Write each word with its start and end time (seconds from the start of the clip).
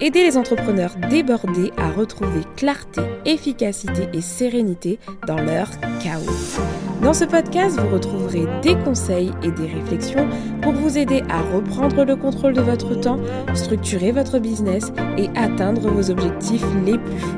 Aider 0.00 0.22
les 0.22 0.36
entrepreneurs 0.36 0.94
débordés 1.10 1.72
à 1.76 1.90
retrouver 1.90 2.40
clarté, 2.56 3.02
efficacité 3.24 4.08
et 4.12 4.20
sérénité 4.20 4.98
dans 5.26 5.36
leur 5.36 5.68
chaos. 6.02 6.60
Dans 7.02 7.14
ce 7.14 7.24
podcast, 7.24 7.78
vous 7.78 7.94
retrouverez 7.94 8.46
des 8.62 8.76
conseils 8.76 9.32
et 9.42 9.50
des 9.50 9.66
réflexions 9.66 10.28
pour 10.60 10.72
vous 10.72 10.98
aider 10.98 11.22
à 11.30 11.40
reprendre 11.54 12.04
le 12.04 12.16
contrôle 12.16 12.52
de 12.52 12.60
votre 12.60 12.94
temps, 12.94 13.20
structurer 13.54 14.12
votre 14.12 14.38
business 14.38 14.92
et 15.16 15.28
atteindre 15.36 15.88
vos 15.88 16.10
objectifs 16.10 16.64
les 16.84 16.98
plus 16.98 17.18
fous. 17.18 17.36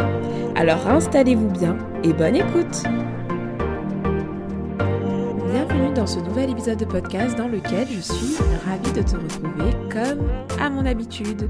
Alors 0.57 0.87
installez-vous 0.87 1.51
bien 1.51 1.77
et 2.03 2.13
bonne 2.13 2.37
écoute 2.37 2.83
Bienvenue 5.53 5.95
dans 5.95 6.07
ce 6.07 6.19
nouvel 6.19 6.51
épisode 6.51 6.79
de 6.79 6.85
podcast 6.85 7.37
dans 7.37 7.49
lequel 7.49 7.87
je 7.89 8.01
suis 8.01 8.37
ravie 8.67 8.93
de 8.93 9.03
te 9.03 9.17
retrouver 9.17 9.71
comme 9.91 10.27
à 10.61 10.71
mon 10.71 10.87
habitude. 10.87 11.49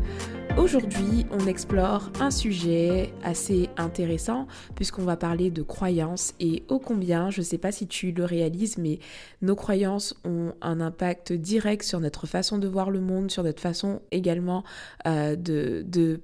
Aujourd'hui, 0.59 1.27
on 1.31 1.47
explore 1.47 2.11
un 2.21 2.31
sujet 2.31 3.13
assez 3.23 3.71
intéressant 3.79 4.47
puisqu'on 4.77 5.03
va 5.03 5.17
parler 5.17 5.51
de 5.51 5.63
croyances. 5.63 6.35
Et 6.41 6.63
ô 6.69 6.79
combien, 6.79 7.31
je 7.31 7.41
ne 7.41 7.45
sais 7.45 7.59
pas 7.59 7.73
si 7.73 7.87
tu 7.87 8.13
le 8.13 8.25
réalises, 8.25 8.77
mais 8.77 8.99
nos 9.41 9.57
croyances 9.57 10.15
ont 10.25 10.53
un 10.61 10.81
impact 10.81 11.33
direct 11.33 11.83
sur 11.83 12.01
notre 12.01 12.27
façon 12.27 12.59
de 12.59 12.69
voir 12.69 12.91
le 12.91 13.01
monde, 13.01 13.31
sur 13.31 13.43
notre 13.43 13.63
façon 13.63 14.03
également 14.11 14.63
euh, 15.07 15.37
de, 15.37 15.83
de 15.87 16.21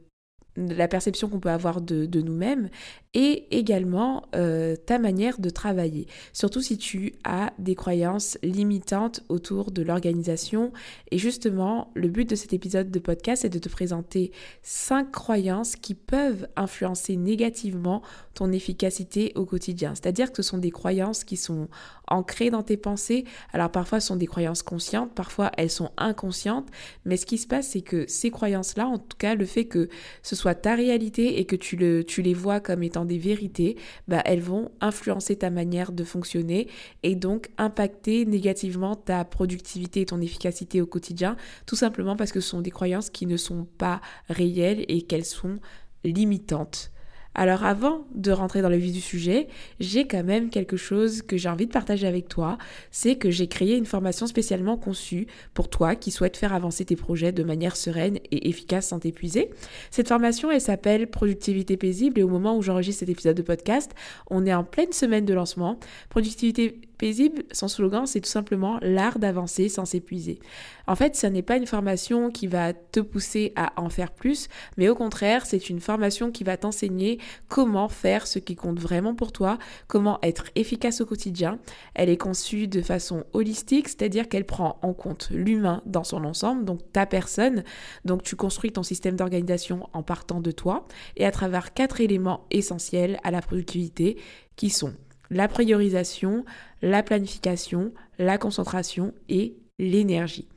la 0.58 0.88
perception 0.88 1.28
qu'on 1.28 1.40
peut 1.40 1.50
avoir 1.50 1.80
de, 1.80 2.20
nous-mêmes 2.20 2.68
et 3.14 3.46
également 3.56 4.26
euh, 4.34 4.76
ta 4.76 4.98
manière 4.98 5.40
de 5.40 5.50
travailler. 5.50 6.06
Surtout 6.32 6.60
si 6.60 6.76
tu 6.76 7.14
as 7.24 7.52
des 7.58 7.74
croyances 7.74 8.38
limitantes 8.42 9.22
autour 9.28 9.70
de 9.70 9.82
l'organisation. 9.82 10.72
Et 11.10 11.18
justement, 11.18 11.90
le 11.94 12.08
but 12.08 12.28
de 12.28 12.34
cet 12.34 12.52
épisode 12.52 12.90
de 12.90 12.98
podcast 12.98 13.44
est 13.44 13.48
de 13.48 13.58
te 13.58 13.68
présenter 13.68 14.30
cinq 14.62 15.10
croyances 15.10 15.74
qui 15.74 15.94
peuvent 15.94 16.48
influencer 16.56 17.16
négativement 17.16 18.02
ton 18.34 18.52
efficacité 18.52 19.32
au 19.34 19.44
quotidien. 19.44 19.94
C'est-à-dire 19.94 20.30
que 20.30 20.42
ce 20.42 20.48
sont 20.50 20.58
des 20.58 20.70
croyances 20.70 21.24
qui 21.24 21.36
sont 21.36 21.68
ancrées 22.06 22.50
dans 22.50 22.62
tes 22.62 22.76
pensées. 22.76 23.24
Alors 23.52 23.70
parfois, 23.70 24.00
ce 24.00 24.08
sont 24.08 24.16
des 24.16 24.26
croyances 24.26 24.62
conscientes, 24.62 25.12
parfois 25.14 25.50
elles 25.56 25.70
sont 25.70 25.90
inconscientes. 25.96 26.68
Mais 27.04 27.16
ce 27.16 27.26
qui 27.26 27.38
se 27.38 27.46
passe, 27.46 27.68
c'est 27.68 27.80
que 27.80 28.06
ces 28.06 28.30
croyances-là, 28.30 28.86
en 28.86 28.98
tout 28.98 29.16
cas 29.18 29.34
le 29.34 29.44
fait 29.44 29.64
que 29.64 29.88
ce 30.22 30.36
soit 30.36 30.54
ta 30.54 30.74
réalité 30.74 31.40
et 31.40 31.44
que 31.44 31.56
tu, 31.56 31.76
le, 31.76 32.04
tu 32.04 32.22
les 32.22 32.34
vois 32.34 32.60
comme 32.60 32.82
étant 32.82 32.97
des 33.04 33.18
vérités, 33.18 33.76
bah, 34.06 34.22
elles 34.24 34.40
vont 34.40 34.70
influencer 34.80 35.36
ta 35.36 35.50
manière 35.50 35.92
de 35.92 36.04
fonctionner 36.04 36.68
et 37.02 37.14
donc 37.14 37.50
impacter 37.58 38.26
négativement 38.26 38.94
ta 38.96 39.24
productivité 39.24 40.02
et 40.02 40.06
ton 40.06 40.20
efficacité 40.20 40.80
au 40.80 40.86
quotidien, 40.86 41.36
tout 41.66 41.76
simplement 41.76 42.16
parce 42.16 42.32
que 42.32 42.40
ce 42.40 42.48
sont 42.48 42.60
des 42.60 42.70
croyances 42.70 43.10
qui 43.10 43.26
ne 43.26 43.36
sont 43.36 43.66
pas 43.78 44.00
réelles 44.28 44.84
et 44.88 45.02
qu'elles 45.02 45.24
sont 45.24 45.58
limitantes. 46.04 46.90
Alors 47.38 47.64
avant 47.64 48.04
de 48.16 48.32
rentrer 48.32 48.62
dans 48.62 48.68
le 48.68 48.76
vif 48.76 48.92
du 48.92 49.00
sujet, 49.00 49.46
j'ai 49.78 50.08
quand 50.08 50.24
même 50.24 50.50
quelque 50.50 50.76
chose 50.76 51.22
que 51.22 51.36
j'ai 51.36 51.48
envie 51.48 51.68
de 51.68 51.72
partager 51.72 52.08
avec 52.08 52.26
toi, 52.26 52.58
c'est 52.90 53.14
que 53.14 53.30
j'ai 53.30 53.46
créé 53.46 53.76
une 53.76 53.86
formation 53.86 54.26
spécialement 54.26 54.76
conçue 54.76 55.28
pour 55.54 55.70
toi 55.70 55.94
qui 55.94 56.10
souhaite 56.10 56.36
faire 56.36 56.52
avancer 56.52 56.84
tes 56.84 56.96
projets 56.96 57.30
de 57.30 57.44
manière 57.44 57.76
sereine 57.76 58.16
et 58.32 58.48
efficace 58.48 58.88
sans 58.88 58.98
t'épuiser. 58.98 59.50
Cette 59.92 60.08
formation, 60.08 60.50
elle 60.50 60.60
s'appelle 60.60 61.06
Productivité 61.06 61.76
paisible 61.76 62.18
et 62.18 62.24
au 62.24 62.28
moment 62.28 62.56
où 62.56 62.62
j'enregistre 62.62 62.98
cet 63.00 63.08
épisode 63.08 63.36
de 63.36 63.42
podcast, 63.42 63.92
on 64.30 64.44
est 64.44 64.52
en 64.52 64.64
pleine 64.64 64.90
semaine 64.90 65.24
de 65.24 65.32
lancement. 65.32 65.78
Productivité 66.08 66.80
paisible, 66.98 67.44
son 67.52 67.68
slogan, 67.68 68.06
c'est 68.06 68.20
tout 68.20 68.28
simplement 68.28 68.78
l'art 68.82 69.18
d'avancer 69.18 69.68
sans 69.68 69.84
s'épuiser. 69.84 70.40
En 70.86 70.96
fait, 70.96 71.16
ce 71.16 71.26
n'est 71.26 71.42
pas 71.42 71.56
une 71.56 71.66
formation 71.66 72.30
qui 72.30 72.46
va 72.46 72.72
te 72.72 73.00
pousser 73.00 73.52
à 73.56 73.72
en 73.80 73.88
faire 73.88 74.10
plus, 74.10 74.48
mais 74.76 74.88
au 74.88 74.94
contraire, 74.94 75.46
c'est 75.46 75.70
une 75.70 75.80
formation 75.80 76.30
qui 76.30 76.44
va 76.44 76.56
t'enseigner 76.56 77.18
comment 77.48 77.88
faire 77.88 78.26
ce 78.26 78.38
qui 78.38 78.56
compte 78.56 78.80
vraiment 78.80 79.14
pour 79.14 79.32
toi, 79.32 79.58
comment 79.86 80.18
être 80.22 80.46
efficace 80.56 81.00
au 81.00 81.06
quotidien. 81.06 81.58
Elle 81.94 82.08
est 82.08 82.16
conçue 82.16 82.68
de 82.68 82.82
façon 82.82 83.24
holistique, 83.32 83.88
c'est-à-dire 83.88 84.28
qu'elle 84.28 84.46
prend 84.46 84.78
en 84.82 84.92
compte 84.92 85.28
l'humain 85.30 85.82
dans 85.86 86.04
son 86.04 86.24
ensemble, 86.24 86.64
donc 86.64 86.80
ta 86.92 87.06
personne. 87.06 87.64
Donc 88.04 88.22
tu 88.22 88.36
construis 88.36 88.72
ton 88.72 88.82
système 88.82 89.16
d'organisation 89.16 89.88
en 89.92 90.02
partant 90.02 90.40
de 90.40 90.50
toi 90.50 90.86
et 91.16 91.24
à 91.24 91.30
travers 91.30 91.72
quatre 91.74 92.00
éléments 92.00 92.46
essentiels 92.50 93.20
à 93.22 93.30
la 93.30 93.40
productivité 93.40 94.16
qui 94.56 94.70
sont 94.70 94.94
la 95.30 95.48
priorisation, 95.48 96.44
la 96.82 97.02
planification, 97.02 97.92
la 98.18 98.38
concentration 98.38 99.12
et 99.28 99.54
l'énergie. 99.78 100.48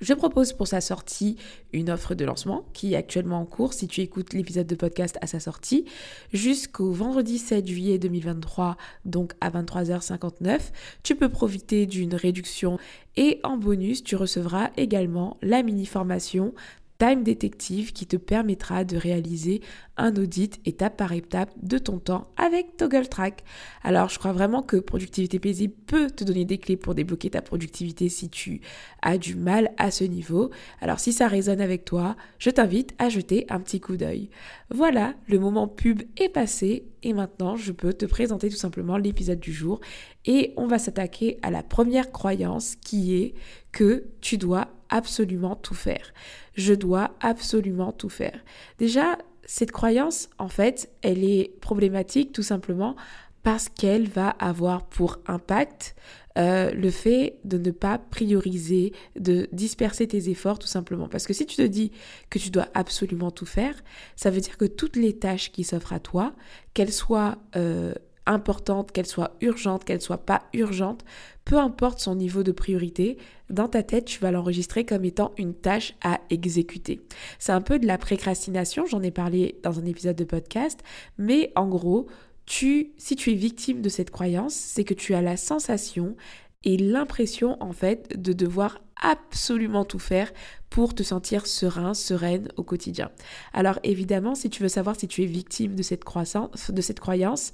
Je 0.00 0.12
propose 0.12 0.52
pour 0.52 0.66
sa 0.66 0.80
sortie 0.80 1.36
une 1.72 1.88
offre 1.88 2.14
de 2.14 2.24
lancement 2.24 2.66
qui 2.72 2.92
est 2.92 2.96
actuellement 2.96 3.40
en 3.40 3.46
cours 3.46 3.72
si 3.72 3.86
tu 3.86 4.00
écoutes 4.00 4.34
l'épisode 4.34 4.66
de 4.66 4.74
podcast 4.74 5.16
à 5.20 5.26
sa 5.28 5.38
sortie 5.38 5.84
jusqu'au 6.32 6.90
vendredi 6.90 7.38
7 7.38 7.66
juillet 7.66 7.98
2023 7.98 8.76
donc 9.04 9.34
à 9.40 9.50
23h59. 9.50 10.58
Tu 11.04 11.14
peux 11.14 11.28
profiter 11.28 11.86
d'une 11.86 12.16
réduction 12.16 12.78
et 13.16 13.40
en 13.44 13.56
bonus 13.56 14.02
tu 14.02 14.16
recevras 14.16 14.70
également 14.76 15.36
la 15.42 15.62
mini 15.62 15.86
formation 15.86 16.54
Time 16.98 17.22
Detective 17.22 17.92
qui 17.92 18.06
te 18.06 18.16
permettra 18.16 18.84
de 18.84 18.96
réaliser 18.96 19.62
un 19.96 20.14
audit 20.16 20.60
étape 20.64 20.96
par 20.96 21.12
étape 21.12 21.50
de 21.62 21.78
ton 21.78 21.98
temps 21.98 22.28
avec 22.36 22.76
Toggle 22.76 23.08
Track. 23.08 23.44
Alors 23.82 24.08
je 24.08 24.18
crois 24.18 24.32
vraiment 24.32 24.62
que 24.62 24.76
Productivité 24.76 25.38
paisible 25.38 25.74
peut 25.86 26.10
te 26.10 26.24
donner 26.24 26.44
des 26.44 26.58
clés 26.58 26.76
pour 26.76 26.94
débloquer 26.94 27.30
ta 27.30 27.42
productivité 27.42 28.08
si 28.08 28.28
tu 28.28 28.60
as 29.02 29.18
du 29.18 29.34
mal 29.34 29.72
à 29.76 29.90
ce 29.90 30.04
niveau. 30.04 30.50
Alors 30.80 31.00
si 31.00 31.12
ça 31.12 31.28
résonne 31.28 31.60
avec 31.60 31.84
toi, 31.84 32.16
je 32.38 32.50
t'invite 32.50 32.94
à 32.98 33.08
jeter 33.08 33.46
un 33.48 33.60
petit 33.60 33.80
coup 33.80 33.96
d'œil. 33.96 34.30
Voilà, 34.70 35.14
le 35.28 35.38
moment 35.38 35.68
pub 35.68 36.02
est 36.16 36.28
passé 36.28 36.84
et 37.02 37.12
maintenant 37.12 37.56
je 37.56 37.72
peux 37.72 37.92
te 37.92 38.06
présenter 38.06 38.48
tout 38.48 38.56
simplement 38.56 38.96
l'épisode 38.96 39.40
du 39.40 39.52
jour 39.52 39.80
et 40.24 40.54
on 40.56 40.66
va 40.66 40.78
s'attaquer 40.78 41.38
à 41.42 41.50
la 41.50 41.62
première 41.62 42.12
croyance 42.12 42.76
qui 42.76 43.16
est 43.16 43.34
que 43.72 44.06
tu 44.20 44.38
dois 44.38 44.68
absolument 44.88 45.56
tout 45.56 45.74
faire. 45.74 46.12
Je 46.54 46.74
dois 46.74 47.14
absolument 47.20 47.92
tout 47.92 48.08
faire. 48.08 48.38
Déjà, 48.78 49.18
cette 49.44 49.72
croyance, 49.72 50.30
en 50.38 50.48
fait, 50.48 50.90
elle 51.02 51.24
est 51.24 51.52
problématique 51.60 52.32
tout 52.32 52.42
simplement 52.42 52.96
parce 53.42 53.68
qu'elle 53.68 54.08
va 54.08 54.30
avoir 54.30 54.86
pour 54.86 55.18
impact 55.26 55.94
euh, 56.36 56.72
le 56.72 56.90
fait 56.90 57.38
de 57.44 57.58
ne 57.58 57.70
pas 57.70 57.98
prioriser, 57.98 58.92
de 59.16 59.48
disperser 59.52 60.08
tes 60.08 60.30
efforts 60.30 60.58
tout 60.58 60.66
simplement. 60.66 61.08
Parce 61.08 61.26
que 61.26 61.32
si 61.32 61.46
tu 61.46 61.56
te 61.56 61.62
dis 61.62 61.92
que 62.30 62.38
tu 62.38 62.50
dois 62.50 62.68
absolument 62.74 63.30
tout 63.30 63.46
faire, 63.46 63.74
ça 64.16 64.30
veut 64.30 64.40
dire 64.40 64.56
que 64.56 64.64
toutes 64.64 64.96
les 64.96 65.16
tâches 65.16 65.52
qui 65.52 65.62
s'offrent 65.62 65.92
à 65.92 66.00
toi, 66.00 66.32
qu'elles 66.72 66.92
soient 66.92 67.36
euh, 67.54 67.94
importante, 68.26 68.92
qu'elle 68.92 69.06
soit 69.06 69.36
urgente, 69.40 69.84
qu'elle 69.84 70.00
soit 70.00 70.24
pas 70.24 70.42
urgente, 70.52 71.04
peu 71.44 71.58
importe 71.58 71.98
son 71.98 72.14
niveau 72.14 72.42
de 72.42 72.52
priorité, 72.52 73.18
dans 73.50 73.68
ta 73.68 73.82
tête, 73.82 74.06
tu 74.06 74.20
vas 74.20 74.30
l'enregistrer 74.30 74.84
comme 74.84 75.04
étant 75.04 75.32
une 75.36 75.54
tâche 75.54 75.94
à 76.02 76.20
exécuter. 76.30 77.00
C'est 77.38 77.52
un 77.52 77.60
peu 77.60 77.78
de 77.78 77.86
la 77.86 77.98
précrastination, 77.98 78.86
j'en 78.86 79.02
ai 79.02 79.10
parlé 79.10 79.58
dans 79.62 79.78
un 79.78 79.84
épisode 79.84 80.16
de 80.16 80.24
podcast, 80.24 80.80
mais 81.18 81.52
en 81.54 81.68
gros, 81.68 82.06
tu, 82.46 82.92
si 82.96 83.16
tu 83.16 83.32
es 83.32 83.34
victime 83.34 83.82
de 83.82 83.88
cette 83.88 84.10
croyance, 84.10 84.54
c'est 84.54 84.84
que 84.84 84.94
tu 84.94 85.14
as 85.14 85.22
la 85.22 85.36
sensation 85.36 86.16
et 86.64 86.76
l'impression 86.76 87.62
en 87.62 87.72
fait 87.72 88.20
de 88.20 88.32
devoir 88.32 88.80
absolument 89.00 89.84
tout 89.84 89.98
faire 89.98 90.32
pour 90.70 90.94
te 90.94 91.02
sentir 91.02 91.46
serein, 91.46 91.94
sereine 91.94 92.48
au 92.56 92.62
quotidien. 92.64 93.10
Alors 93.52 93.78
évidemment, 93.84 94.34
si 94.34 94.50
tu 94.50 94.62
veux 94.62 94.68
savoir 94.68 94.96
si 94.96 95.06
tu 95.06 95.22
es 95.22 95.26
victime 95.26 95.74
de 95.74 95.82
cette, 95.82 96.04
croissance, 96.04 96.70
de 96.70 96.80
cette 96.80 97.00
croyance, 97.00 97.52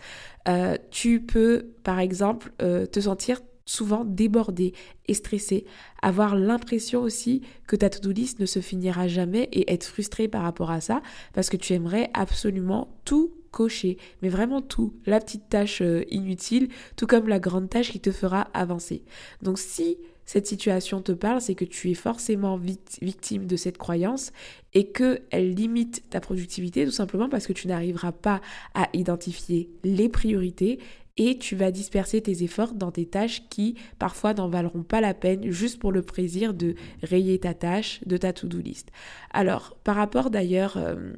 euh, 0.49 0.77
tu 0.91 1.21
peux 1.21 1.67
par 1.83 1.99
exemple 1.99 2.53
euh, 2.63 2.87
te 2.87 3.01
sentir 3.01 3.41
souvent 3.67 4.05
débordé 4.05 4.73
et 5.07 5.15
stressé, 5.15 5.65
avoir 6.03 6.35
l'impression 6.35 7.03
aussi 7.03 7.43
que 7.69 7.77
ta 7.77 7.89
to-do 7.89 8.11
list 8.11 8.41
ne 8.41 8.47
se 8.47 8.59
finira 8.59 9.07
jamais 9.07 9.49
et 9.53 9.73
être 9.73 9.85
frustré 9.85 10.27
par 10.27 10.43
rapport 10.43 10.71
à 10.73 10.81
ça 10.81 11.03
parce 11.35 11.51
que 11.51 11.57
tu 11.57 11.73
aimerais 11.75 12.11
absolument 12.15 12.89
tout 13.05 13.33
cocher, 13.53 13.99
mais 14.23 14.29
vraiment 14.29 14.61
tout, 14.61 14.95
la 15.07 15.21
petite 15.21 15.49
tâche 15.49 15.83
euh, 15.83 16.05
inutile, 16.11 16.69
tout 16.97 17.07
comme 17.07 17.29
la 17.29 17.39
grande 17.39 17.69
tâche 17.69 17.91
qui 17.91 18.01
te 18.01 18.13
fera 18.13 18.43
avancer. 18.55 19.03
Donc 19.43 19.59
si 19.59 19.99
cette 20.31 20.47
situation 20.47 21.03
te 21.03 21.11
parle, 21.11 21.41
c'est 21.41 21.57
que 21.57 21.65
tu 21.65 21.91
es 21.91 21.95
forcément 21.95 22.57
victime 22.57 23.47
de 23.47 23.57
cette 23.57 23.79
croyance 23.79 24.31
et 24.75 24.93
qu'elle 24.93 25.55
limite 25.55 26.09
ta 26.09 26.21
productivité 26.21 26.85
tout 26.85 26.93
simplement 26.93 27.29
parce 27.29 27.49
que 27.49 27.53
tu 27.53 27.67
n'arriveras 27.67 28.13
pas 28.13 28.41
à 28.75 28.89
identifier 28.93 29.71
les 29.83 30.09
priorités 30.09 30.79
et 31.17 31.37
tu 31.37 31.57
vas 31.57 31.73
disperser 31.73 32.21
tes 32.21 32.45
efforts 32.45 32.75
dans 32.75 32.93
des 32.93 33.07
tâches 33.07 33.43
qui 33.49 33.75
parfois 33.99 34.33
n'en 34.33 34.49
valeront 34.49 34.85
pas 34.85 35.01
la 35.01 35.15
peine 35.15 35.51
juste 35.51 35.81
pour 35.81 35.91
le 35.91 36.03
plaisir 36.03 36.55
de 36.55 36.77
rayer 37.03 37.41
ta 37.41 37.53
tâche 37.53 37.99
de 38.07 38.17
ta 38.17 38.33
to-do 38.33 38.59
list. 38.59 38.93
Alors, 39.33 39.77
par 39.83 39.97
rapport 39.97 40.31
d'ailleurs... 40.31 40.77
Euh, 40.77 41.13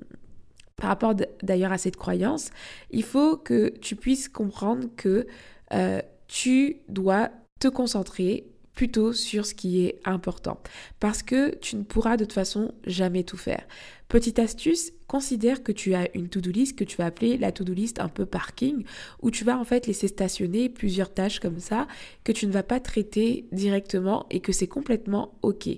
par 0.76 0.88
rapport 0.88 1.14
d'ailleurs 1.42 1.70
à 1.70 1.78
cette 1.78 1.96
croyance, 1.96 2.50
il 2.90 3.04
faut 3.04 3.36
que 3.36 3.68
tu 3.78 3.94
puisses 3.94 4.30
comprendre 4.30 4.88
que 4.96 5.26
euh, 5.74 6.00
tu 6.26 6.78
dois 6.88 7.30
te 7.60 7.68
concentrer 7.68 8.51
plutôt 8.74 9.12
sur 9.12 9.46
ce 9.46 9.54
qui 9.54 9.84
est 9.84 10.00
important. 10.04 10.58
Parce 11.00 11.22
que 11.22 11.54
tu 11.56 11.76
ne 11.76 11.82
pourras 11.82 12.16
de 12.16 12.24
toute 12.24 12.32
façon 12.32 12.72
jamais 12.86 13.22
tout 13.24 13.36
faire. 13.36 13.66
Petite 14.08 14.38
astuce, 14.38 14.92
considère 15.06 15.62
que 15.62 15.72
tu 15.72 15.94
as 15.94 16.14
une 16.14 16.28
to-do 16.28 16.50
list 16.50 16.76
que 16.76 16.84
tu 16.84 16.98
vas 16.98 17.06
appeler 17.06 17.38
la 17.38 17.50
to-do 17.50 17.72
list 17.72 17.98
un 17.98 18.08
peu 18.08 18.26
parking, 18.26 18.84
où 19.22 19.30
tu 19.30 19.44
vas 19.44 19.58
en 19.58 19.64
fait 19.64 19.86
laisser 19.86 20.08
stationner 20.08 20.68
plusieurs 20.68 21.12
tâches 21.12 21.40
comme 21.40 21.58
ça, 21.58 21.86
que 22.22 22.32
tu 22.32 22.46
ne 22.46 22.52
vas 22.52 22.62
pas 22.62 22.80
traiter 22.80 23.46
directement 23.52 24.26
et 24.30 24.40
que 24.40 24.52
c'est 24.52 24.66
complètement 24.66 25.34
ok. 25.42 25.68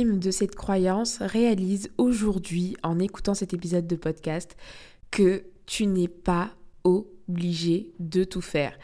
De 0.00 0.30
cette 0.30 0.54
croyance 0.54 1.18
réalise 1.20 1.90
aujourd'hui, 1.96 2.76
en 2.82 2.98
écoutant 2.98 3.34
cet 3.34 3.54
épisode 3.54 3.86
de 3.86 3.96
podcast, 3.96 4.56
que 5.10 5.44
tu 5.64 5.86
n'es 5.86 6.08
pas 6.08 6.50
obligé 6.84 7.92
de 7.98 8.24
tout 8.24 8.42
faire 8.42 8.78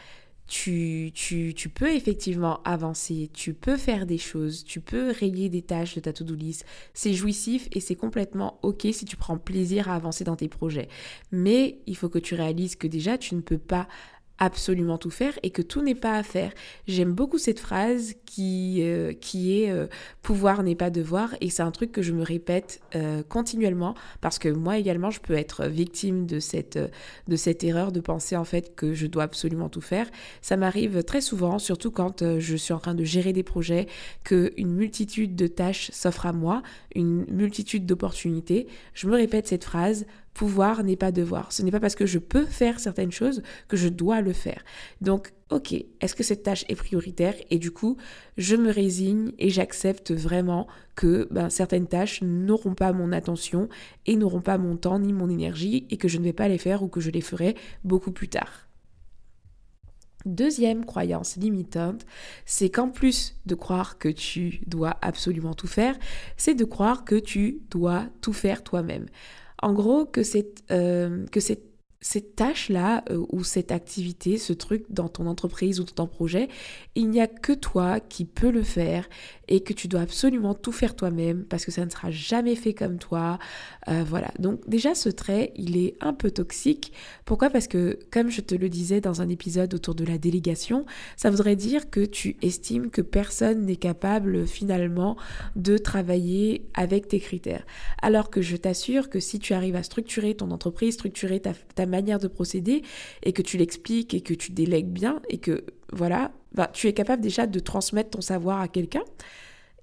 tu, 0.47 1.11
tu, 1.13 1.53
tu, 1.55 1.69
peux 1.69 1.93
effectivement 1.93 2.61
avancer, 2.63 3.29
tu 3.33 3.53
peux 3.53 3.77
faire 3.77 4.05
des 4.05 4.17
choses, 4.17 4.63
tu 4.63 4.79
peux 4.79 5.11
rayer 5.11 5.49
des 5.49 5.61
tâches 5.61 5.95
de 5.95 5.99
ta 5.99 6.13
to-do 6.13 6.35
list. 6.35 6.65
C'est 6.93 7.13
jouissif 7.13 7.67
et 7.71 7.79
c'est 7.79 7.95
complètement 7.95 8.59
ok 8.61 8.87
si 8.91 9.05
tu 9.05 9.15
prends 9.15 9.37
plaisir 9.37 9.89
à 9.89 9.95
avancer 9.95 10.23
dans 10.23 10.35
tes 10.35 10.47
projets. 10.47 10.87
Mais 11.31 11.79
il 11.87 11.97
faut 11.97 12.09
que 12.09 12.19
tu 12.19 12.35
réalises 12.35 12.75
que 12.75 12.87
déjà, 12.87 13.17
tu 13.17 13.35
ne 13.35 13.41
peux 13.41 13.57
pas 13.57 13.87
absolument 14.39 14.97
tout 14.97 15.09
faire 15.09 15.37
et 15.43 15.49
que 15.49 15.61
tout 15.61 15.81
n'est 15.81 15.95
pas 15.95 16.15
à 16.15 16.23
faire. 16.23 16.51
J'aime 16.87 17.13
beaucoup 17.13 17.37
cette 17.37 17.59
phrase 17.59 18.15
qui, 18.25 18.79
euh, 18.81 19.13
qui 19.13 19.61
est 19.61 19.71
euh, 19.71 19.87
pouvoir 20.21 20.63
n'est 20.63 20.75
pas 20.75 20.89
devoir 20.89 21.35
et 21.41 21.49
c'est 21.49 21.63
un 21.63 21.71
truc 21.71 21.91
que 21.91 22.01
je 22.01 22.11
me 22.11 22.23
répète 22.23 22.81
euh, 22.95 23.23
continuellement 23.27 23.95
parce 24.21 24.39
que 24.39 24.49
moi 24.49 24.77
également 24.77 25.09
je 25.09 25.21
peux 25.21 25.35
être 25.35 25.65
victime 25.67 26.25
de 26.25 26.39
cette, 26.39 26.77
de 27.27 27.35
cette 27.35 27.63
erreur 27.63 27.91
de 27.91 27.99
penser 28.01 28.35
en 28.35 28.45
fait 28.45 28.75
que 28.75 28.93
je 28.93 29.07
dois 29.07 29.23
absolument 29.23 29.69
tout 29.69 29.81
faire. 29.81 30.07
Ça 30.41 30.57
m'arrive 30.57 31.03
très 31.03 31.21
souvent, 31.21 31.59
surtout 31.59 31.91
quand 31.91 32.23
je 32.39 32.55
suis 32.55 32.73
en 32.73 32.79
train 32.79 32.95
de 32.95 33.03
gérer 33.03 33.33
des 33.33 33.43
projets, 33.43 33.87
qu'une 34.23 34.73
multitude 34.73 35.35
de 35.35 35.47
tâches 35.47 35.91
s'offre 35.91 36.25
à 36.25 36.33
moi, 36.33 36.61
une 36.93 37.25
multitude 37.29 37.85
d'opportunités. 37.85 38.67
Je 38.93 39.07
me 39.07 39.15
répète 39.15 39.47
cette 39.47 39.63
phrase 39.63 40.05
pouvoir 40.35 40.83
n'est 40.83 40.97
pas 40.97 41.11
devoir. 41.11 41.51
Ce 41.51 41.63
n'est 41.63 41.71
pas 41.71 41.79
parce 41.79 41.95
que 41.95 42.05
je 42.05 42.19
peux 42.19 42.45
faire 42.45 42.79
certaines 42.79 43.11
choses 43.11 43.41
que 43.67 43.77
je 43.77 43.87
dois 43.87 44.21
le 44.21 44.33
faire. 44.33 44.63
Donc, 45.01 45.33
ok, 45.49 45.73
est-ce 45.73 46.13
que 46.13 46.23
cette 46.23 46.43
tâche 46.43 46.65
est 46.67 46.75
prioritaire? 46.75 47.35
Et 47.49 47.57
du 47.57 47.71
coup, 47.71 47.95
je 48.37 48.57
me 48.57 48.69
résigne 48.69 49.31
et 49.39 49.49
j'accepte 49.49 50.11
vraiment 50.11 50.67
que 50.95 51.27
ben, 51.31 51.49
certaines 51.49 51.87
tâches 51.87 52.21
n'auront 52.21 52.75
pas 52.75 52.91
mon 52.91 53.13
attention 53.13 53.69
et 54.05 54.17
n'auront 54.17 54.41
pas 54.41 54.57
mon 54.57 54.75
temps 54.75 54.99
ni 54.99 55.13
mon 55.13 55.29
énergie 55.29 55.87
et 55.89 55.97
que 55.97 56.09
je 56.09 56.17
ne 56.17 56.25
vais 56.25 56.33
pas 56.33 56.49
les 56.49 56.57
faire 56.57 56.83
ou 56.83 56.89
que 56.89 56.99
je 56.99 57.11
les 57.11 57.21
ferai 57.21 57.55
beaucoup 57.85 58.11
plus 58.11 58.27
tard. 58.27 58.67
Deuxième 60.25 60.85
croyance 60.85 61.37
limitante, 61.37 62.05
c'est 62.45 62.69
qu'en 62.69 62.89
plus 62.89 63.35
de 63.45 63.55
croire 63.55 63.99
que 63.99 64.09
tu 64.09 64.59
dois 64.65 64.97
absolument 65.01 65.53
tout 65.53 65.67
faire, 65.67 65.95
c'est 66.35 66.55
de 66.55 66.65
croire 66.65 67.05
que 67.05 67.15
tu 67.15 67.59
dois 67.69 68.07
tout 68.21 68.33
faire 68.33 68.63
toi-même. 68.63 69.05
En 69.61 69.73
gros, 69.73 70.05
que 70.05 70.23
cette, 70.23 70.63
euh, 70.71 71.25
que 71.27 71.39
cette 71.39 71.74
cette 72.05 72.35
tâche-là 72.35 73.03
euh, 73.09 73.25
ou 73.31 73.43
cette 73.43 73.71
activité, 73.71 74.37
ce 74.37 74.53
truc 74.53 74.85
dans 74.91 75.09
ton 75.09 75.25
entreprise 75.25 75.79
ou 75.79 75.85
dans 75.85 76.05
ton 76.05 76.07
projet, 76.07 76.49
il 76.93 77.09
n'y 77.09 77.19
a 77.19 77.25
que 77.25 77.51
toi 77.51 77.99
qui 77.99 78.25
peux 78.25 78.51
le 78.51 78.61
faire 78.61 79.09
et 79.47 79.61
que 79.61 79.73
tu 79.73 79.87
dois 79.87 80.01
absolument 80.01 80.53
tout 80.53 80.71
faire 80.71 80.95
toi-même 80.95 81.45
parce 81.45 81.65
que 81.65 81.71
ça 81.71 81.83
ne 81.83 81.89
sera 81.89 82.11
jamais 82.11 82.55
fait 82.55 82.75
comme 82.75 82.99
toi. 82.99 83.39
Euh, 83.87 84.03
voilà. 84.07 84.31
Donc 84.37 84.69
déjà 84.69 84.93
ce 84.93 85.09
trait, 85.09 85.51
il 85.55 85.77
est 85.77 85.95
un 85.99 86.13
peu 86.13 86.29
toxique. 86.29 86.93
Pourquoi? 87.25 87.49
Parce 87.49 87.67
que 87.67 87.97
comme 88.11 88.29
je 88.29 88.41
te 88.41 88.53
le 88.53 88.69
disais 88.69 89.01
dans 89.01 89.23
un 89.23 89.29
épisode 89.29 89.73
autour 89.73 89.95
de 89.95 90.05
la 90.05 90.19
délégation, 90.19 90.85
ça 91.17 91.31
voudrait 91.31 91.55
dire 91.55 91.89
que 91.89 92.05
tu 92.05 92.37
estimes 92.43 92.91
que 92.91 93.01
personne 93.01 93.65
n'est 93.65 93.77
capable 93.77 94.45
finalement 94.45 95.17
de 95.55 95.79
travailler 95.79 96.67
avec 96.75 97.07
tes 97.07 97.19
critères. 97.19 97.65
Alors 98.03 98.29
que 98.29 98.43
je 98.43 98.57
t'assure 98.57 99.09
que 99.09 99.19
si 99.19 99.39
tu 99.39 99.53
arrives 99.53 99.75
à 99.75 99.81
structurer 99.81 100.35
ton 100.35 100.51
entreprise, 100.51 100.93
structurer 100.93 101.39
ta, 101.39 101.53
ta 101.73 101.87
de 102.01 102.27
procéder 102.27 102.83
et 103.23 103.33
que 103.33 103.41
tu 103.41 103.57
l'expliques 103.57 104.13
et 104.13 104.21
que 104.21 104.33
tu 104.33 104.51
délègues 104.51 104.89
bien 104.89 105.21
et 105.29 105.37
que 105.37 105.65
voilà, 105.91 106.31
bah, 106.53 106.69
tu 106.71 106.87
es 106.87 106.93
capable 106.93 107.21
déjà 107.21 107.47
de 107.47 107.59
transmettre 107.59 108.11
ton 108.11 108.21
savoir 108.21 108.61
à 108.61 108.67
quelqu'un. 108.67 109.03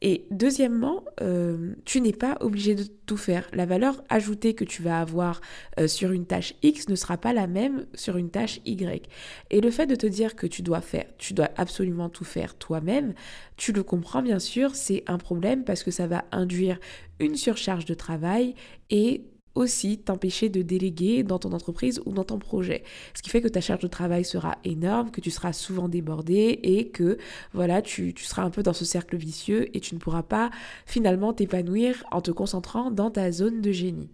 Et 0.05 0.27
deuxièmement, 0.33 1.05
euh, 1.21 1.75
tu 1.85 2.01
n'es 2.01 2.13
pas 2.13 2.37
obligé 2.41 2.75
de 2.75 2.83
tout 3.07 3.17
faire. 3.17 3.49
La 3.53 3.67
valeur 3.67 4.03
ajoutée 4.09 4.53
que 4.53 4.65
tu 4.65 4.83
vas 4.83 5.01
avoir 5.01 5.41
euh, 5.79 5.87
sur 5.87 6.11
une 6.11 6.27
tâche 6.27 6.55
X 6.65 6.89
ne 6.89 6.97
sera 6.97 7.17
pas 7.19 7.33
la 7.33 7.47
même 7.47 7.87
sur 7.95 8.17
une 8.17 8.29
tâche 8.29 8.61
Y. 8.65 9.09
Et 9.51 9.61
le 9.61 9.71
fait 9.71 9.87
de 9.87 9.95
te 9.95 10.07
dire 10.07 10.35
que 10.35 10.49
tu 10.49 10.63
dois 10.63 10.81
faire, 10.81 11.07
tu 11.19 11.35
dois 11.35 11.51
absolument 11.57 12.09
tout 12.09 12.25
faire 12.25 12.57
toi-même, 12.57 13.15
tu 13.57 13.73
le 13.73 13.85
comprends 13.85 14.23
bien 14.23 14.41
sûr, 14.41 14.75
c'est 14.75 15.05
un 15.07 15.19
problème 15.19 15.63
parce 15.63 15.85
que 15.85 15.93
ça 15.93 16.09
va 16.09 16.25
induire 16.33 16.81
une 17.21 17.37
surcharge 17.37 17.85
de 17.85 17.95
travail 17.95 18.57
et 18.91 19.23
aussi 19.55 19.99
t'empêcher 19.99 20.49
de 20.49 20.63
déléguer 20.63 21.23
dans 21.23 21.39
ton 21.39 21.53
entreprise 21.53 22.01
ou 22.07 22.13
dans 22.13 22.25
ton 22.25 22.39
projet. 22.39 22.83
Ce 23.15 23.23
qui 23.23 23.31
fait 23.31 23.41
que 23.41 23.49
ta 23.49 23.61
charge 23.61 23.83
de 23.83 23.89
travail 23.89 24.25
sera 24.25 24.59
énorme, 24.65 25.11
que 25.11 25.21
tu 25.21 25.31
seras 25.31 25.53
souvent 25.53 25.89
débordé 25.89 26.59
et 26.63 26.89
que 26.89 27.19
voilà, 27.53 27.83
tu, 27.83 28.15
seras 28.17 28.43
un 28.43 28.51
peu 28.51 28.63
dans 28.63 28.73
ce 28.73 28.85
cercle 28.85 29.17
vicieux 29.17 29.75
et 29.77 29.81
tu 29.81 29.95
ne 29.95 30.01
pourras 30.01 30.23
pas 30.23 30.51
finalement 30.87 31.33
t'épanouir 31.33 32.05
en 32.11 32.21
te 32.21 32.31
concentrant 32.31 32.91
dans 32.91 33.11
ta 33.11 33.33
zone 33.33 33.61
de 33.61 33.73
génie. 33.73 34.11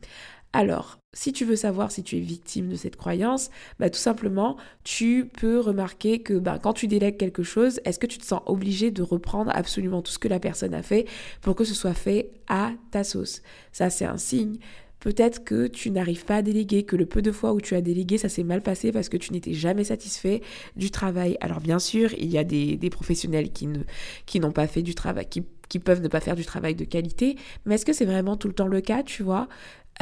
Alors, 0.54 0.98
si 1.12 1.32
tu 1.32 1.44
veux 1.44 1.56
savoir 1.56 1.90
si 1.90 2.02
tu 2.02 2.16
es 2.16 2.20
victime 2.20 2.70
de 2.70 2.76
cette 2.76 2.96
croyance, 2.96 3.50
bah, 3.78 3.90
tout 3.90 3.98
simplement, 3.98 4.56
tu 4.82 5.30
peux 5.30 5.60
remarquer 5.60 6.22
que 6.22 6.34
bah, 6.34 6.58
quand 6.62 6.72
tu 6.72 6.86
délègues 6.86 7.18
quelque 7.18 7.42
chose, 7.42 7.80
est-ce 7.84 7.98
que 7.98 8.06
tu 8.06 8.18
te 8.18 8.24
sens 8.24 8.40
obligé 8.46 8.90
de 8.90 9.02
reprendre 9.02 9.50
absolument 9.54 10.00
tout 10.00 10.10
ce 10.10 10.18
que 10.18 10.28
la 10.28 10.40
personne 10.40 10.74
a 10.74 10.82
fait 10.82 11.06
pour 11.42 11.54
que 11.54 11.64
ce 11.64 11.74
soit 11.74 11.94
fait 11.94 12.30
à 12.48 12.72
ta 12.90 13.04
sauce? 13.04 13.42
Ça, 13.72 13.90
c'est 13.90 14.06
un 14.06 14.16
signe 14.16 14.58
Peut-être 15.00 15.44
que 15.44 15.66
tu 15.66 15.90
n'arrives 15.90 16.24
pas 16.24 16.36
à 16.36 16.42
déléguer, 16.42 16.82
que 16.82 16.96
le 16.96 17.06
peu 17.06 17.22
de 17.22 17.30
fois 17.30 17.52
où 17.52 17.60
tu 17.60 17.74
as 17.74 17.80
délégué, 17.80 18.18
ça 18.18 18.28
s'est 18.28 18.42
mal 18.42 18.62
passé 18.62 18.90
parce 18.90 19.08
que 19.08 19.16
tu 19.16 19.32
n'étais 19.32 19.52
jamais 19.52 19.84
satisfait 19.84 20.42
du 20.76 20.90
travail. 20.90 21.36
Alors 21.40 21.60
bien 21.60 21.78
sûr, 21.78 22.12
il 22.18 22.28
y 22.30 22.38
a 22.38 22.44
des, 22.44 22.90
professionnels 22.90 23.52
qui, 23.52 23.66
ne, 23.66 23.80
qui 24.26 24.40
n'ont 24.40 24.52
pas 24.52 24.66
fait 24.66 24.82
du 24.82 24.94
travail, 24.94 25.26
qui, 25.28 25.78
peuvent 25.78 26.02
ne 26.02 26.08
pas 26.08 26.20
faire 26.20 26.36
du 26.36 26.44
travail 26.44 26.74
de 26.74 26.84
qualité, 26.84 27.36
mais 27.64 27.76
est-ce 27.76 27.84
que 27.84 27.92
c'est 27.92 28.06
vraiment 28.06 28.36
tout 28.36 28.48
le 28.48 28.54
temps 28.54 28.66
le 28.66 28.80
cas, 28.80 29.02
tu 29.02 29.22
vois? 29.22 29.48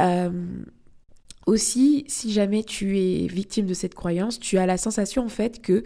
Euh, 0.01 0.31
Aussi, 1.45 2.05
si 2.07 2.31
jamais 2.31 2.63
tu 2.63 2.99
es 2.99 3.27
victime 3.27 3.67
de 3.67 3.73
cette 3.73 3.95
croyance, 3.95 4.39
tu 4.39 4.57
as 4.57 4.65
la 4.65 4.77
sensation 4.77 5.25
en 5.25 5.29
fait 5.29 5.61
que 5.61 5.83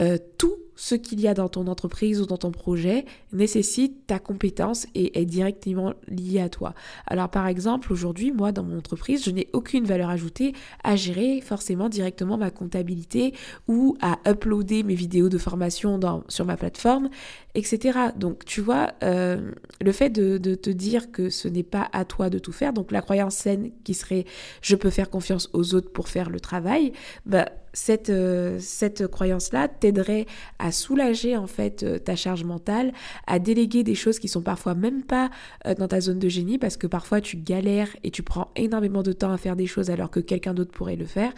euh, 0.00 0.16
tout 0.38 0.56
ce 0.80 0.94
qu'il 0.94 1.20
y 1.20 1.28
a 1.28 1.34
dans 1.34 1.50
ton 1.50 1.66
entreprise 1.66 2.22
ou 2.22 2.26
dans 2.26 2.38
ton 2.38 2.52
projet 2.52 3.04
nécessite 3.34 4.06
ta 4.06 4.18
compétence 4.18 4.86
et 4.94 5.20
est 5.20 5.26
directement 5.26 5.92
lié 6.08 6.40
à 6.40 6.48
toi. 6.48 6.72
Alors 7.06 7.28
par 7.28 7.46
exemple, 7.48 7.92
aujourd'hui, 7.92 8.32
moi, 8.32 8.50
dans 8.50 8.62
mon 8.62 8.78
entreprise, 8.78 9.22
je 9.22 9.30
n'ai 9.30 9.48
aucune 9.52 9.84
valeur 9.84 10.08
ajoutée 10.08 10.54
à 10.82 10.96
gérer 10.96 11.42
forcément 11.42 11.90
directement 11.90 12.38
ma 12.38 12.50
comptabilité 12.50 13.34
ou 13.68 13.98
à 14.00 14.20
uploader 14.26 14.82
mes 14.82 14.94
vidéos 14.94 15.28
de 15.28 15.36
formation 15.36 16.00
sur 16.28 16.46
ma 16.46 16.56
plateforme, 16.56 17.10
etc. 17.54 17.98
Donc 18.16 18.46
tu 18.46 18.62
vois, 18.62 18.94
euh, 19.02 19.52
le 19.82 19.92
fait 19.92 20.08
de, 20.08 20.38
de, 20.38 20.54
te 20.54 20.70
dire 20.70 21.12
que 21.12 21.28
ce 21.28 21.46
n'est 21.46 21.62
pas 21.62 21.90
à 21.92 22.06
toi 22.06 22.30
de 22.30 22.38
tout 22.38 22.52
faire, 22.52 22.72
donc 22.72 22.90
la 22.90 23.02
croyance 23.02 23.34
saine 23.34 23.70
qui 23.84 23.92
serait 23.92 24.24
je 24.62 24.76
peux 24.76 24.88
faire 24.88 25.10
confiance 25.10 25.50
aux 25.52 25.74
autres 25.74 25.92
pour 25.92 26.08
faire 26.08 26.30
le 26.30 26.40
travail, 26.40 26.92
bah, 27.26 27.50
cette, 27.72 28.10
euh, 28.10 28.58
cette 28.60 29.06
croyance-là 29.06 29.68
t'aiderait 29.68 30.26
à 30.58 30.69
soulager 30.72 31.36
en 31.36 31.46
fait 31.46 31.82
euh, 31.82 31.98
ta 31.98 32.16
charge 32.16 32.44
mentale, 32.44 32.92
à 33.26 33.38
déléguer 33.38 33.82
des 33.82 33.94
choses 33.94 34.18
qui 34.18 34.28
sont 34.28 34.42
parfois 34.42 34.74
même 34.74 35.02
pas 35.02 35.30
euh, 35.66 35.74
dans 35.74 35.88
ta 35.88 36.00
zone 36.00 36.18
de 36.18 36.28
génie 36.28 36.58
parce 36.58 36.76
que 36.76 36.86
parfois 36.86 37.20
tu 37.20 37.36
galères 37.36 37.96
et 38.02 38.10
tu 38.10 38.22
prends 38.22 38.50
énormément 38.56 39.02
de 39.02 39.12
temps 39.12 39.32
à 39.32 39.36
faire 39.38 39.56
des 39.56 39.66
choses 39.66 39.90
alors 39.90 40.10
que 40.10 40.20
quelqu'un 40.20 40.54
d'autre 40.54 40.72
pourrait 40.72 40.96
le 40.96 41.06
faire 41.06 41.32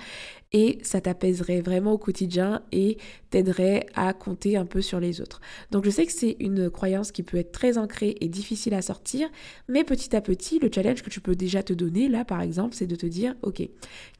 et 0.52 0.78
ça 0.82 1.00
t'apaiserait 1.00 1.60
vraiment 1.60 1.92
au 1.92 1.98
quotidien 1.98 2.62
et 2.72 2.98
t'aiderait 3.30 3.86
à 3.94 4.12
compter 4.12 4.56
un 4.56 4.66
peu 4.66 4.82
sur 4.82 5.00
les 5.00 5.20
autres. 5.20 5.40
Donc 5.70 5.84
je 5.84 5.90
sais 5.90 6.04
que 6.06 6.12
c'est 6.12 6.36
une 6.40 6.70
croyance 6.70 7.10
qui 7.10 7.22
peut 7.22 7.38
être 7.38 7.52
très 7.52 7.78
ancrée 7.78 8.16
et 8.20 8.28
difficile 8.28 8.74
à 8.74 8.82
sortir, 8.82 9.28
mais 9.68 9.84
petit 9.84 10.14
à 10.14 10.20
petit, 10.20 10.58
le 10.58 10.70
challenge 10.72 11.02
que 11.02 11.10
tu 11.10 11.20
peux 11.20 11.34
déjà 11.34 11.62
te 11.62 11.72
donner 11.72 12.08
là 12.08 12.24
par 12.24 12.42
exemple, 12.42 12.74
c'est 12.74 12.86
de 12.86 12.96
te 12.96 13.06
dire 13.06 13.34
OK, 13.42 13.62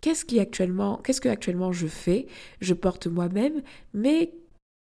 qu'est-ce 0.00 0.24
qui 0.24 0.40
actuellement 0.40 1.00
qu'est-ce 1.04 1.20
que 1.20 1.28
actuellement 1.28 1.72
je 1.72 1.86
fais? 1.86 2.26
Je 2.60 2.74
porte 2.74 3.06
moi-même, 3.06 3.62
mais 3.92 4.32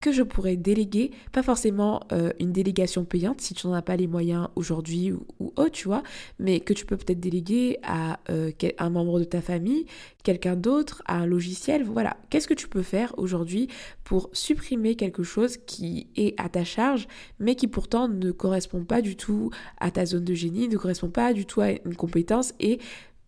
que 0.03 0.11
je 0.11 0.21
pourrais 0.21 0.57
déléguer, 0.57 1.11
pas 1.31 1.43
forcément 1.43 2.01
euh, 2.11 2.33
une 2.37 2.51
délégation 2.51 3.05
payante 3.05 3.39
si 3.39 3.53
tu 3.53 3.67
n'en 3.67 3.73
as 3.73 3.81
pas 3.81 3.95
les 3.95 4.05
moyens 4.05 4.49
aujourd'hui 4.55 5.13
ou, 5.13 5.53
autre, 5.55 5.71
tu 5.71 5.87
vois, 5.87 6.03
mais 6.39 6.59
que 6.59 6.73
tu 6.73 6.85
peux 6.85 6.97
peut-être 6.97 7.21
déléguer 7.21 7.79
à 7.83 8.19
euh, 8.29 8.51
un 8.79 8.89
membre 8.89 9.19
de 9.19 9.23
ta 9.23 9.41
famille, 9.41 9.85
quelqu'un 10.23 10.57
d'autre, 10.57 11.01
à 11.05 11.19
un 11.19 11.25
logiciel. 11.25 11.85
Voilà, 11.85 12.17
qu'est-ce 12.29 12.49
que 12.49 12.53
tu 12.53 12.67
peux 12.67 12.81
faire 12.81 13.13
aujourd'hui 13.17 13.69
pour 14.03 14.29
supprimer 14.33 14.95
quelque 14.95 15.23
chose 15.23 15.55
qui 15.55 16.07
est 16.17 16.37
à 16.37 16.49
ta 16.49 16.65
charge, 16.65 17.07
mais 17.39 17.55
qui 17.55 17.69
pourtant 17.69 18.09
ne 18.09 18.31
correspond 18.31 18.83
pas 18.83 19.01
du 19.01 19.15
tout 19.15 19.51
à 19.79 19.89
ta 19.89 20.05
zone 20.05 20.25
de 20.25 20.33
génie, 20.33 20.67
ne 20.67 20.75
correspond 20.75 21.11
pas 21.11 21.31
du 21.31 21.45
tout 21.45 21.61
à 21.61 21.69
une 21.71 21.95
compétence 21.95 22.53
et 22.59 22.79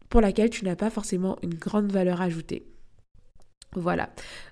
pour 0.10 0.20
laquelle 0.20 0.50
tu 0.50 0.66
n'as 0.66 0.76
pas 0.76 0.90
forcément 0.90 1.38
une 1.42 1.54
grande 1.54 1.90
valeur 1.90 2.20
ajoutée? 2.20 2.66
Voilà. 3.78 4.10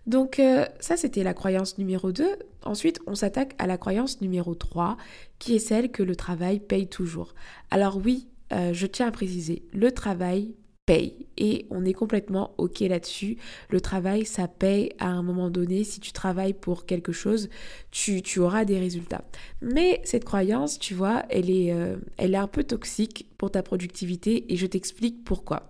Donc 0.07 0.39
euh, 0.39 0.65
ça, 0.79 0.97
c'était 0.97 1.23
la 1.23 1.33
croyance 1.33 1.77
numéro 1.77 2.11
2. 2.11 2.27
Ensuite, 2.63 2.99
on 3.07 3.15
s'attaque 3.15 3.55
à 3.57 3.67
la 3.67 3.77
croyance 3.77 4.21
numéro 4.21 4.55
3, 4.55 4.97
qui 5.39 5.55
est 5.55 5.59
celle 5.59 5.91
que 5.91 6.03
le 6.03 6.15
travail 6.15 6.59
paye 6.59 6.87
toujours. 6.87 7.33
Alors 7.71 7.97
oui, 7.97 8.27
euh, 8.51 8.73
je 8.73 8.85
tiens 8.85 9.07
à 9.07 9.11
préciser, 9.11 9.63
le 9.73 9.91
travail 9.91 10.53
paye 10.85 11.27
et 11.37 11.65
on 11.69 11.85
est 11.85 11.93
complètement 11.93 12.53
ok 12.57 12.81
là-dessus. 12.81 13.37
Le 13.69 13.79
travail, 13.81 14.25
ça 14.25 14.47
paye 14.47 14.91
à 14.99 15.07
un 15.07 15.23
moment 15.23 15.49
donné. 15.49 15.83
Si 15.83 15.99
tu 15.99 16.11
travailles 16.11 16.53
pour 16.53 16.85
quelque 16.85 17.11
chose, 17.11 17.49
tu, 17.91 18.21
auras 18.39 18.65
des 18.65 18.79
résultats. 18.79 19.23
Mais 19.61 20.01
cette 20.03 20.25
croyance, 20.25 20.79
tu 20.79 20.93
vois, 20.93 21.23
elle 21.29 21.49
est, 21.49 21.71
euh, 21.71 21.97
elle 22.17 22.33
est 22.33 22.37
un 22.37 22.47
peu 22.47 22.63
toxique 22.63 23.27
pour 23.37 23.51
ta 23.51 23.63
productivité 23.63 24.51
et 24.51 24.57
je 24.57 24.65
t'explique 24.65 25.23
pourquoi. 25.23 25.69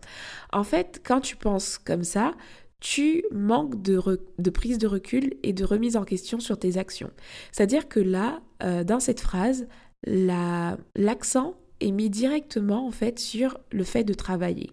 En 0.52 0.64
fait, 0.64 1.02
quand 1.04 1.22
tu 1.22 1.36
penses 1.36 1.78
comme 1.78 2.04
ça, 2.04 2.34
tu 2.84 3.24
manques 3.32 3.82
de, 3.82 3.98
prise 4.50 4.78
de 4.78 4.88
recul 4.88 5.36
et 5.42 5.54
de 5.54 5.64
remise 5.64 5.96
en 5.96 6.04
question 6.04 6.42
sur 6.42 6.60
tes 6.60 6.78
actions. 6.78 7.12
C'est-à-dire 7.54 7.88
que 7.88 8.02
là, 8.02 8.42
euh, 8.62 8.84
dans 8.84 9.00
cette 9.00 9.22
phrase, 9.22 9.68
l'accent 10.06 11.56
est 11.80 11.92
mis 11.92 12.10
directement 12.10 12.86
en 12.86 12.92
fait 12.92 13.20
sur 13.20 13.58
le 13.72 13.86
fait 13.86 14.04
de 14.04 14.14
travailler 14.14 14.72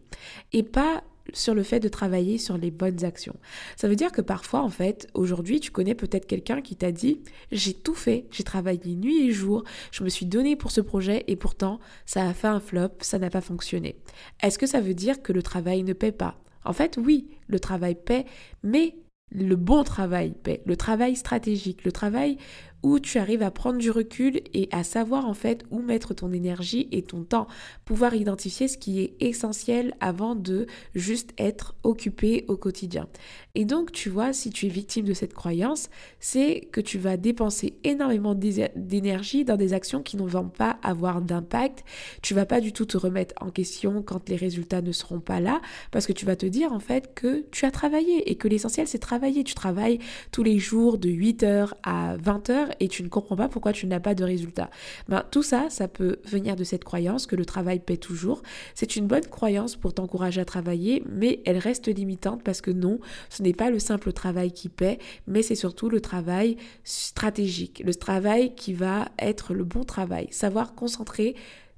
et 0.52 0.64
pas 0.64 1.04
sur 1.32 1.54
le 1.54 1.62
fait 1.62 1.78
de 1.78 1.88
travailler 1.88 2.38
sur 2.38 2.58
les 2.58 2.72
bonnes 2.72 3.04
actions. 3.04 3.36
Ça 3.76 3.86
veut 3.86 3.94
dire 3.94 4.10
que 4.10 4.22
parfois, 4.22 4.62
en 4.62 4.70
fait, 4.70 5.06
aujourd'hui, 5.14 5.60
tu 5.60 5.70
connais 5.70 5.94
peut-être 5.94 6.26
quelqu'un 6.26 6.62
qui 6.62 6.74
t'a 6.74 6.90
dit 6.90 7.20
J'ai 7.52 7.74
tout 7.74 7.94
fait, 7.94 8.26
j'ai 8.32 8.42
travaillé 8.42 8.96
nuit 8.96 9.28
et 9.28 9.30
jour, 9.30 9.62
je 9.92 10.02
me 10.02 10.08
suis 10.08 10.26
donné 10.26 10.56
pour 10.56 10.72
ce 10.72 10.80
projet 10.80 11.22
et 11.28 11.36
pourtant, 11.36 11.78
ça 12.06 12.28
a 12.28 12.34
fait 12.34 12.48
un 12.48 12.58
flop, 12.58 12.88
ça 13.02 13.20
n'a 13.20 13.30
pas 13.30 13.40
fonctionné. 13.40 13.94
Est-ce 14.42 14.58
que 14.58 14.66
ça 14.66 14.80
veut 14.80 14.94
dire 14.94 15.22
que 15.22 15.32
le 15.32 15.44
travail 15.44 15.84
ne 15.84 15.92
paie 15.92 16.10
pas? 16.10 16.40
En 16.64 16.72
fait, 16.72 16.98
oui, 17.02 17.28
le 17.48 17.60
travail 17.60 17.94
paie, 17.94 18.26
mais 18.62 18.96
le 19.32 19.56
bon 19.56 19.84
travail 19.84 20.32
paie, 20.42 20.62
le 20.66 20.76
travail 20.76 21.16
stratégique, 21.16 21.84
le 21.84 21.92
travail 21.92 22.36
où 22.82 22.98
tu 22.98 23.18
arrives 23.18 23.42
à 23.42 23.50
prendre 23.50 23.78
du 23.78 23.90
recul 23.90 24.40
et 24.54 24.68
à 24.72 24.84
savoir 24.84 25.26
en 25.26 25.34
fait 25.34 25.64
où 25.70 25.80
mettre 25.80 26.14
ton 26.14 26.32
énergie 26.32 26.88
et 26.92 27.02
ton 27.02 27.22
temps, 27.22 27.46
pouvoir 27.84 28.14
identifier 28.14 28.68
ce 28.68 28.78
qui 28.78 29.00
est 29.00 29.14
essentiel 29.20 29.94
avant 30.00 30.34
de 30.34 30.66
juste 30.94 31.30
être 31.38 31.74
occupé 31.82 32.44
au 32.48 32.56
quotidien. 32.56 33.08
Et 33.54 33.64
donc 33.64 33.92
tu 33.92 34.08
vois, 34.08 34.32
si 34.32 34.50
tu 34.50 34.66
es 34.66 34.68
victime 34.68 35.04
de 35.04 35.12
cette 35.12 35.34
croyance, 35.34 35.90
c'est 36.20 36.68
que 36.72 36.80
tu 36.80 36.98
vas 36.98 37.16
dépenser 37.16 37.74
énormément 37.84 38.34
d'énergie 38.34 39.44
dans 39.44 39.56
des 39.56 39.72
actions 39.72 40.02
qui 40.02 40.16
ne 40.16 40.22
vont 40.22 40.48
pas 40.48 40.78
avoir 40.82 41.20
d'impact. 41.20 41.84
Tu 42.22 42.34
vas 42.34 42.46
pas 42.46 42.60
du 42.60 42.72
tout 42.72 42.84
te 42.84 42.96
remettre 42.96 43.34
en 43.40 43.50
question 43.50 44.02
quand 44.02 44.28
les 44.28 44.36
résultats 44.36 44.82
ne 44.82 44.92
seront 44.92 45.20
pas 45.20 45.40
là 45.40 45.60
parce 45.90 46.06
que 46.06 46.12
tu 46.12 46.26
vas 46.26 46.36
te 46.36 46.46
dire 46.46 46.72
en 46.72 46.80
fait 46.80 47.14
que 47.14 47.44
tu 47.50 47.64
as 47.64 47.70
travaillé 47.70 48.30
et 48.30 48.36
que 48.36 48.48
l'essentiel 48.48 48.86
c'est 48.86 48.98
travailler. 48.98 49.44
Tu 49.44 49.54
travailles 49.54 49.98
tous 50.32 50.42
les 50.42 50.58
jours 50.58 50.98
de 50.98 51.08
8h 51.08 51.72
à 51.82 52.16
20h 52.16 52.69
et 52.80 52.88
tu 52.88 53.02
ne 53.02 53.08
comprends 53.08 53.36
pas 53.36 53.48
pourquoi 53.48 53.72
tu 53.72 53.86
n'as 53.86 54.00
pas 54.00 54.14
de 54.14 54.24
résultat. 54.24 54.70
Ben, 55.08 55.24
tout 55.30 55.42
ça, 55.42 55.68
ça 55.70 55.88
peut 55.88 56.18
venir 56.24 56.56
de 56.56 56.64
cette 56.64 56.84
croyance 56.84 57.26
que 57.26 57.36
le 57.36 57.44
travail 57.44 57.80
paie 57.80 57.96
toujours. 57.96 58.42
C'est 58.74 58.96
une 58.96 59.06
bonne 59.06 59.26
croyance 59.26 59.76
pour 59.76 59.94
t'encourager 59.94 60.40
à 60.40 60.44
travailler, 60.44 61.02
mais 61.08 61.40
elle 61.46 61.58
reste 61.58 61.88
limitante 61.88 62.42
parce 62.42 62.60
que 62.60 62.70
non, 62.70 63.00
ce 63.28 63.42
n'est 63.42 63.52
pas 63.52 63.70
le 63.70 63.78
simple 63.78 64.12
travail 64.12 64.52
qui 64.52 64.68
paie, 64.68 64.98
mais 65.26 65.42
c'est 65.42 65.54
surtout 65.54 65.88
le 65.88 66.00
travail 66.00 66.56
stratégique, 66.84 67.82
le 67.84 67.94
travail 67.94 68.54
qui 68.54 68.72
va 68.72 69.08
être 69.18 69.54
le 69.54 69.64
bon 69.64 69.84
travail, 69.84 70.28
savoir 70.30 70.74
concentrer 70.74 71.34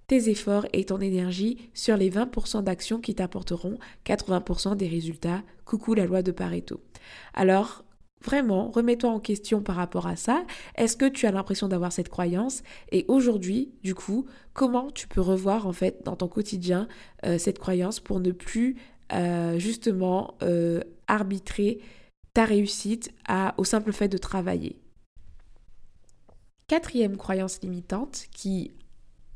tes 0.07 0.29
efforts 0.29 0.67
et 0.73 0.85
ton 0.85 1.01
énergie 1.01 1.71
sur 1.75 1.97
les 1.97 2.11
20% 2.11 2.63
d'actions 2.63 3.01
qui 3.01 3.15
t'apporteront 3.15 3.79
80% 4.05 4.77
des 4.77 4.89
résultats. 4.89 5.43
Coucou 5.65 5.95
la 5.95 6.05
loi 6.05 6.23
de 6.23 6.33
Pareto. 6.33 6.81
Alors, 7.35 7.85
Vraiment, 8.23 8.71
remets-toi 8.71 9.11
en 9.11 9.19
question 9.19 9.63
par 9.63 9.77
rapport 9.77 10.07
à 10.07 10.17
ça. 10.17 10.45
Est-ce 10.77 10.97
que 10.97 11.07
tu 11.09 11.27
as 11.27 11.33
l'impression 11.33 11.67
d'avoir 11.67 11.93
cette 11.93 12.09
croyance? 12.09 12.63
Et 12.93 13.05
aujourd'hui, 13.09 13.73
du 13.83 13.95
coup, 13.95 14.27
comment 14.53 14.91
tu 14.91 15.09
peux 15.09 15.21
revoir 15.21 15.67
en 15.67 15.73
fait 15.73 16.05
dans 16.05 16.15
ton 16.15 16.29
quotidien 16.29 16.87
euh, 17.27 17.39
cette 17.39 17.59
croyance 17.59 17.99
pour 17.99 18.21
ne 18.21 18.31
plus 18.31 18.77
euh, 19.13 19.59
justement 19.59 20.35
euh, 20.43 20.81
arbitrer 21.09 21.81
ta 22.33 22.45
réussite 22.45 23.13
au 23.57 23.65
simple 23.65 23.93
fait 23.93 24.09
de 24.09 24.19
travailler? 24.19 24.79
Quatrième 26.69 27.17
croyance 27.17 27.61
limitante 27.61 28.27
qui 28.33 28.71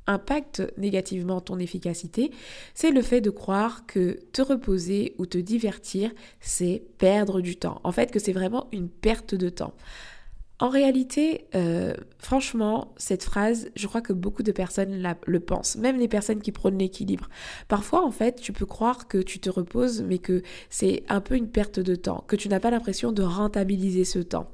impacte 0.07 0.63
négativement 0.77 1.41
ton 1.41 1.59
efficacité, 1.59 2.31
c'est 2.75 2.91
le 2.91 3.03
fait 3.03 3.21
de 3.21 3.31
croire 3.31 3.87
que 3.87 4.19
te 4.33 4.43
reposer 4.43 5.15
ou 5.19 5.27
te 5.27 5.39
divertir, 5.39 6.13
c'est 6.41 6.83
perdre 6.99 7.41
du 7.41 7.57
temps. 7.57 7.81
En 7.85 7.93
fait, 7.93 8.11
que 8.11 8.19
c'est 8.19 8.33
vraiment 8.33 8.69
une 8.73 8.89
perte 8.89 9.35
de 9.35 9.49
temps. 9.49 9.75
En 10.59 10.71
réalité, 10.71 11.45
euh, 11.55 11.93
franchement, 12.19 12.95
cette 12.97 13.23
phrase, 13.23 13.69
je 13.77 13.87
crois 13.87 14.01
que 14.01 14.15
beaucoup 14.15 14.43
de 14.43 14.53
personnes 14.53 15.07
le 15.27 15.41
pensent, 15.41 15.77
même 15.77 15.99
les 15.99 16.09
personnes 16.09 16.41
qui 16.41 16.51
prônent 16.51 16.79
l'équilibre. 16.79 17.29
Parfois, 17.69 18.03
en 18.03 18.11
fait, 18.11 18.41
tu 18.41 18.55
peux 18.55 18.65
croire 18.65 19.07
que 19.07 19.19
tu 19.19 19.39
te 19.39 19.51
reposes, 19.51 20.01
mais 20.03 20.17
que 20.17 20.43
c'est 20.71 21.03
un 21.11 21.21
peu 21.21 21.37
une 21.37 21.49
perte 21.49 21.79
de 21.79 21.95
temps, 21.95 22.25
que 22.27 22.37
tu 22.37 22.49
n'as 22.49 22.61
pas 22.61 22.71
l'impression 22.71 23.13
de 23.13 23.23
rentabiliser 23.23 24.07
ce 24.07 24.19
temps. 24.19 24.49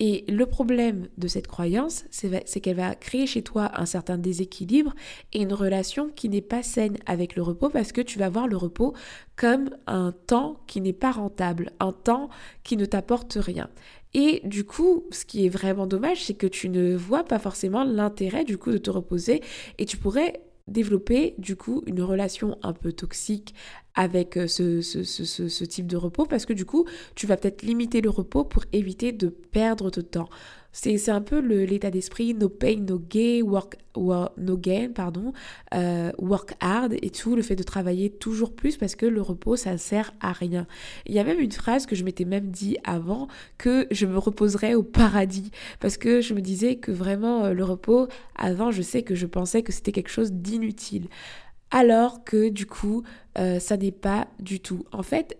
Et 0.00 0.24
le 0.28 0.46
problème 0.46 1.08
de 1.18 1.26
cette 1.26 1.48
croyance, 1.48 2.04
c'est 2.10 2.60
qu'elle 2.60 2.76
va 2.76 2.94
créer 2.94 3.26
chez 3.26 3.42
toi 3.42 3.72
un 3.74 3.84
certain 3.84 4.16
déséquilibre 4.16 4.94
et 5.32 5.42
une 5.42 5.52
relation 5.52 6.08
qui 6.08 6.28
n'est 6.28 6.40
pas 6.40 6.62
saine 6.62 6.98
avec 7.06 7.34
le 7.34 7.42
repos 7.42 7.68
parce 7.68 7.90
que 7.90 8.00
tu 8.00 8.18
vas 8.18 8.28
voir 8.28 8.46
le 8.46 8.56
repos 8.56 8.94
comme 9.34 9.70
un 9.88 10.12
temps 10.12 10.60
qui 10.68 10.80
n'est 10.80 10.92
pas 10.92 11.10
rentable, 11.10 11.72
un 11.80 11.92
temps 11.92 12.28
qui 12.62 12.76
ne 12.76 12.84
t'apporte 12.84 13.38
rien. 13.40 13.70
Et 14.14 14.40
du 14.44 14.64
coup, 14.64 15.04
ce 15.10 15.24
qui 15.24 15.44
est 15.44 15.50
vraiment 15.50 15.86
dommage, 15.86 16.24
c'est 16.24 16.34
que 16.34 16.46
tu 16.46 16.68
ne 16.68 16.94
vois 16.94 17.24
pas 17.24 17.40
forcément 17.40 17.82
l'intérêt 17.82 18.44
du 18.44 18.56
coup 18.56 18.70
de 18.70 18.78
te 18.78 18.90
reposer 18.90 19.42
et 19.78 19.84
tu 19.84 19.96
pourrais 19.96 20.40
développer 20.68 21.34
du 21.38 21.56
coup 21.56 21.82
une 21.86 22.02
relation 22.02 22.58
un 22.62 22.72
peu 22.72 22.92
toxique 22.92 23.54
avec 23.94 24.36
euh, 24.36 24.46
ce, 24.46 25.64
type 25.64 25.86
de 25.86 25.96
repos 25.96 26.26
parce 26.26 26.46
que 26.46 26.52
du 26.52 26.64
coup 26.64 26.86
tu 27.14 27.26
vas 27.26 27.36
peut-être 27.36 27.62
limiter 27.62 28.00
le 28.00 28.10
repos 28.10 28.44
pour 28.44 28.64
éviter 28.72 29.12
de 29.12 29.28
perdre 29.28 29.90
de 29.90 30.00
temps. 30.00 30.28
C'est 30.72 31.08
un 31.08 31.20
peu 31.20 31.40
l'état 31.40 31.90
d'esprit 31.90 32.34
no 32.34 32.48
pain, 32.48 32.76
no 32.76 32.98
gain, 32.98 33.40
work, 33.42 33.76
gain, 33.96 34.90
pardon, 34.94 35.32
euh, 35.74 36.12
work 36.18 36.54
hard 36.60 36.94
et 37.02 37.10
tout, 37.10 37.34
le 37.34 37.42
fait 37.42 37.56
de 37.56 37.62
travailler 37.62 38.10
toujours 38.10 38.54
plus 38.54 38.76
parce 38.76 38.94
que 38.94 39.06
le 39.06 39.22
repos, 39.22 39.56
ça 39.56 39.76
sert 39.78 40.12
à 40.20 40.32
rien. 40.32 40.66
Il 41.06 41.14
y 41.14 41.18
a 41.18 41.24
même 41.24 41.40
une 41.40 41.52
phrase 41.52 41.86
que 41.86 41.96
je 41.96 42.04
m'étais 42.04 42.24
même 42.24 42.50
dit 42.50 42.76
avant 42.84 43.28
que 43.56 43.86
je 43.90 44.06
me 44.06 44.18
reposerais 44.18 44.74
au 44.74 44.82
paradis 44.82 45.50
parce 45.80 45.96
que 45.96 46.20
je 46.20 46.34
me 46.34 46.40
disais 46.40 46.76
que 46.76 46.92
vraiment 46.92 47.46
euh, 47.46 47.52
le 47.54 47.64
repos, 47.64 48.06
avant, 48.36 48.70
je 48.70 48.82
sais 48.82 49.02
que 49.02 49.14
je 49.14 49.26
pensais 49.26 49.62
que 49.62 49.72
c'était 49.72 49.92
quelque 49.92 50.10
chose 50.10 50.32
d'inutile. 50.32 51.08
Alors 51.70 52.24
que 52.24 52.48
du 52.48 52.66
coup, 52.66 53.02
euh, 53.38 53.58
ça 53.58 53.76
n'est 53.76 53.90
pas 53.90 54.28
du 54.38 54.60
tout. 54.60 54.84
En 54.92 55.02
fait 55.02 55.38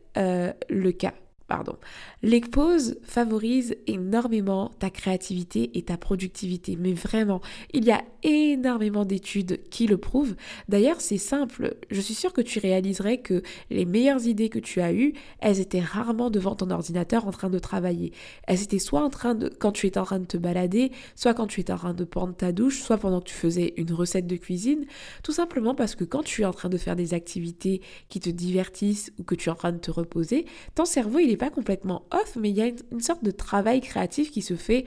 le 0.68 0.90
cas 0.90 1.14
pardon. 1.49 1.76
Les 2.23 2.40
pauses 2.40 2.99
favorisent 3.02 3.75
énormément 3.87 4.71
ta 4.78 4.90
créativité 4.90 5.71
et 5.75 5.83
ta 5.83 5.97
productivité, 5.97 6.76
mais 6.78 6.93
vraiment, 6.93 7.40
il 7.73 7.85
y 7.85 7.90
a 7.90 8.05
énormément 8.23 9.07
d'études 9.07 9.61
qui 9.71 9.87
le 9.87 9.97
prouvent. 9.97 10.37
D'ailleurs, 10.69 11.00
c'est 11.00 11.19
simple, 11.19 11.76
je 11.90 12.00
suis 12.00 12.14
sûre 12.14 12.35
que 12.35 12.43
tu 12.43 12.59
réaliserais 12.59 13.19
que 13.19 13.43
les 13.71 13.87
meilleures 13.87 14.26
idées 14.26 14.50
que 14.50 14.59
tu 14.59 14.83
as 14.83 14.93
eues, 14.93 15.14
elles 15.40 15.59
étaient 15.59 15.81
rarement 15.81 16.28
devant 16.31 16.55
ton 16.55 16.71
ordinateur 16.71 17.26
en 17.26 17.31
train 17.31 17.49
de 17.49 17.59
travailler. 17.59 18.12
Elles 18.47 18.62
étaient 18.62 18.78
soit 18.78 19.02
en 19.02 19.11
train 19.11 19.35
de 19.35 19.49
quand 19.49 19.73
tu 19.73 19.87
étais 19.87 19.99
en 19.99 20.05
train 20.05 20.21
de 20.21 20.26
te 20.26 20.37
balader, 20.37 20.93
soit 21.17 21.33
quand 21.33 21.47
tu 21.47 21.62
étais 21.62 21.73
en 21.73 21.78
train 21.78 21.95
de 21.95 22.05
prendre 22.05 22.35
ta 22.35 22.52
douche, 22.52 22.83
soit 22.83 22.99
pendant 22.99 23.21
que 23.21 23.28
tu 23.28 23.35
faisais 23.35 23.73
une 23.78 23.93
recette 23.93 24.26
de 24.26 24.37
cuisine, 24.37 24.85
tout 25.23 25.33
simplement 25.33 25.75
parce 25.75 25.95
que 25.95 26.05
quand 26.05 26.23
tu 26.23 26.43
es 26.43 26.45
en 26.45 26.52
train 26.52 26.69
de 26.69 26.76
faire 26.76 26.95
des 26.95 27.14
activités 27.14 27.81
qui 28.11 28.21
te 28.21 28.28
divertissent 28.28 29.12
ou 29.19 29.23
que 29.23 29.35
tu 29.35 29.49
es 29.49 29.52
en 29.52 29.57
train 29.57 29.73
de 29.73 29.78
te 29.78 29.90
reposer, 29.90 30.45
ton 30.75 30.85
cerveau, 30.85 31.21
il 31.21 31.31
est 31.31 31.38
pas 31.38 31.50
complètement 31.50 32.04
off, 32.11 32.37
mais 32.37 32.50
il 32.50 32.57
y 32.57 32.62
a 32.62 32.66
une, 32.66 33.00
sorte 33.00 33.25
de 33.25 33.30
travail 33.30 33.80
créatif 33.80 34.30
qui 34.30 34.42
se 34.42 34.54
fait 34.54 34.85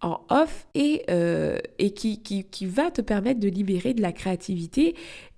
en 0.00 0.20
off 0.30 0.66
et, 0.74 1.04
euh, 1.10 1.58
et 1.78 1.92
qui, 1.92 2.22
qui, 2.22 2.44
qui, 2.44 2.66
va 2.66 2.90
te 2.90 3.00
permettre 3.00 3.40
de 3.40 3.48
libérer 3.48 3.94
de 3.94 4.02
la 4.02 4.12
créativité. 4.12 4.96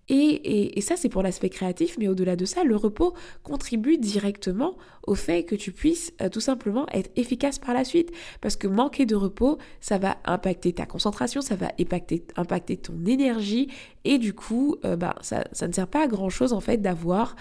Et, 0.08 0.76
et, 0.78 0.80
ça, 0.82 0.96
c'est 0.96 1.08
pour 1.08 1.22
l'aspect 1.22 1.48
créatif, 1.48 1.96
mais 1.98 2.08
au-delà 2.08 2.36
de 2.36 2.44
ça, 2.44 2.62
le 2.62 2.76
repos 2.76 3.14
contribue 3.42 3.96
directement 3.96 4.76
au 5.06 5.14
fait 5.14 5.44
que 5.44 5.54
tu 5.54 5.72
puisses 5.72 6.12
euh, 6.20 6.28
tout 6.28 6.40
simplement 6.40 6.86
être 6.92 7.10
efficace 7.16 7.58
par 7.58 7.72
la 7.72 7.84
suite. 7.84 8.10
Parce 8.42 8.56
que 8.56 8.66
manquer 8.66 9.06
de 9.06 9.14
repos, 9.14 9.56
ça 9.80 9.96
va 9.96 10.18
impacter 10.26 10.74
ta 10.74 10.84
concentration, 10.84 11.40
ça 11.40 11.56
va 11.56 11.70
impacter, 11.80 12.26
impacter 12.36 12.76
ton 12.76 13.02
énergie, 13.06 13.68
et 14.04 14.18
du 14.18 14.34
coup, 14.34 14.76
bah, 14.82 15.14
ça, 15.22 15.44
ça, 15.52 15.68
ne 15.68 15.72
sert 15.72 15.88
pas 15.88 16.04
à 16.04 16.06
grand-chose 16.06 16.52
en 16.52 16.60
fait 16.60 16.78
d'avoir 16.82 17.34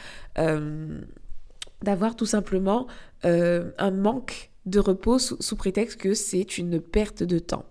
d'avoir 1.84 2.16
tout 2.16 2.26
simplement 2.26 2.88
euh, 3.26 3.72
un 3.78 3.92
manque 3.92 4.52
de 4.66 4.80
repos 4.80 5.20
sous, 5.20 5.56
prétexte 5.58 6.00
que 6.00 6.14
c'est 6.14 6.58
une 6.58 6.80
perte 6.80 7.22
de 7.22 7.38
temps. 7.38 7.66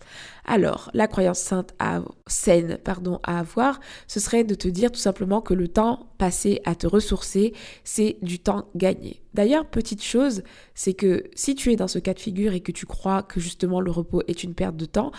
Alors, 0.44 0.90
la 0.92 1.06
croyance 1.06 1.38
sainte 1.38 1.72
à, 1.78 2.02
saine 2.26 2.78
pardon, 2.84 3.18
à 3.22 3.38
avoir, 3.38 3.80
ce 4.06 4.20
serait 4.20 4.44
de 4.44 4.54
te 4.54 4.68
dire 4.68 4.92
tout 4.92 5.00
simplement 5.00 5.40
que 5.40 5.54
le 5.54 5.68
temps 5.68 6.12
passé 6.18 6.60
à 6.64 6.74
te 6.74 6.86
ressourcer, 6.86 7.54
c'est 7.84 8.18
du 8.20 8.38
temps 8.38 8.68
gagné. 8.74 9.22
D'ailleurs, 9.32 9.66
petite 9.66 10.02
chose, 10.02 10.42
c'est 10.74 10.92
que 10.92 11.24
si 11.34 11.54
tu 11.54 11.72
es 11.72 11.76
dans 11.76 11.88
ce 11.88 11.98
cas 11.98 12.12
de 12.12 12.20
figure 12.20 12.52
et 12.52 12.60
que 12.60 12.72
tu 12.72 12.84
crois 12.84 13.22
que 13.22 13.40
justement 13.40 13.80
le 13.80 13.90
repos 13.90 14.22
est 14.28 14.44
une 14.44 14.54
perte 14.54 14.76
de 14.76 14.84
temps, 14.84 15.12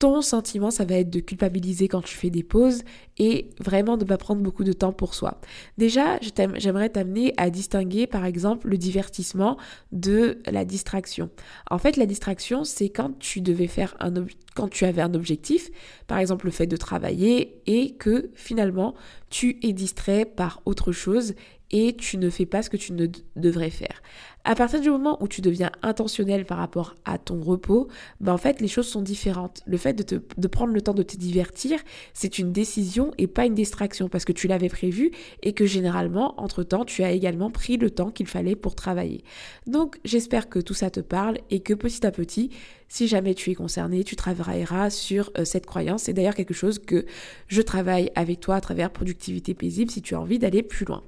ton 0.00 0.22
sentiment, 0.22 0.70
ça 0.70 0.86
va 0.86 0.94
être 0.96 1.10
de 1.10 1.20
culpabiliser 1.20 1.86
quand 1.86 2.00
tu 2.00 2.16
fais 2.16 2.30
des 2.30 2.42
pauses 2.42 2.82
et 3.18 3.50
vraiment 3.60 3.98
de 3.98 4.04
ne 4.04 4.08
pas 4.08 4.16
prendre 4.16 4.40
beaucoup 4.40 4.64
de 4.64 4.72
temps 4.72 4.94
pour 4.94 5.14
soi. 5.14 5.38
Déjà, 5.76 6.18
j'aimerais 6.56 6.88
t'amener 6.88 7.34
à 7.36 7.50
distinguer, 7.50 8.06
par 8.06 8.24
exemple, 8.24 8.66
le 8.66 8.78
divertissement 8.78 9.58
de 9.92 10.38
la 10.50 10.64
distraction. 10.64 11.28
En 11.70 11.76
fait, 11.76 11.98
la 11.98 12.06
distraction, 12.06 12.64
c'est 12.64 12.88
quand 12.88 13.18
tu 13.18 13.42
devais 13.42 13.66
faire 13.66 13.94
un 14.00 14.10
quand 14.56 14.68
tu 14.68 14.84
avais 14.84 15.02
un 15.02 15.14
objectif, 15.14 15.70
par 16.08 16.18
exemple 16.18 16.46
le 16.46 16.50
fait 16.50 16.66
de 16.66 16.76
travailler 16.76 17.62
et 17.66 17.92
que 17.94 18.30
finalement 18.34 18.94
tu 19.30 19.58
es 19.62 19.72
distrait 19.72 20.24
par 20.24 20.60
autre 20.64 20.90
chose 20.90 21.34
et 21.70 21.94
tu 21.94 22.18
ne 22.18 22.30
fais 22.30 22.46
pas 22.46 22.62
ce 22.62 22.70
que 22.70 22.76
tu 22.76 22.92
ne 22.92 23.06
devrais 23.36 23.70
faire. 23.70 24.02
À 24.44 24.54
partir 24.54 24.80
du 24.80 24.88
moment 24.88 25.22
où 25.22 25.28
tu 25.28 25.42
deviens 25.42 25.70
intentionnel 25.82 26.46
par 26.46 26.56
rapport 26.56 26.94
à 27.04 27.18
ton 27.18 27.42
repos, 27.42 27.88
ben 28.20 28.32
en 28.32 28.38
fait 28.38 28.60
les 28.62 28.68
choses 28.68 28.88
sont 28.88 29.02
différentes. 29.02 29.60
Le 29.66 29.76
fait 29.76 29.92
de, 29.92 30.46
prendre 30.48 30.72
le 30.72 30.80
temps 30.80 30.94
de 30.94 31.02
te 31.02 31.16
divertir, 31.16 31.78
c'est 32.14 32.38
une 32.38 32.50
décision 32.50 33.12
et 33.18 33.26
pas 33.26 33.44
une 33.44 33.54
distraction 33.54 34.08
parce 34.08 34.24
que 34.24 34.32
tu 34.32 34.48
l'avais 34.48 34.70
prévu 34.70 35.10
et 35.42 35.52
que 35.52 35.66
généralement, 35.66 36.40
entre-temps, 36.40 36.86
tu 36.86 37.02
as 37.02 37.10
également 37.10 37.50
pris 37.50 37.76
le 37.76 37.90
temps 37.90 38.10
qu'il 38.10 38.26
fallait 38.26 38.56
pour 38.56 38.74
travailler. 38.74 39.22
Donc 39.66 39.98
j'espère 40.04 40.48
que 40.48 40.58
tout 40.58 40.74
ça 40.74 40.88
te 40.88 41.00
parle 41.00 41.36
et 41.50 41.60
que 41.60 41.74
petit 41.74 42.06
à 42.06 42.10
petit, 42.10 42.50
si 42.88 43.08
jamais 43.08 43.34
tu 43.34 43.50
es 43.50 43.54
concerné, 43.54 44.04
tu 44.04 44.16
travailleras 44.16 44.88
sur 44.88 45.30
euh, 45.36 45.44
cette 45.44 45.66
croyance. 45.66 46.04
C'est 46.04 46.14
d'ailleurs 46.14 46.34
quelque 46.34 46.54
chose 46.54 46.78
que 46.78 47.04
je 47.46 47.60
travaille 47.60 48.10
avec 48.14 48.40
toi 48.40 48.56
à 48.56 48.60
travers 48.62 48.90
productivité 48.90 49.52
paisible 49.52 49.90
si 49.90 50.00
tu 50.00 50.14
as 50.14 50.20
envie 50.20 50.38
d'aller 50.38 50.62
plus 50.62 50.86
loin. 50.86 51.04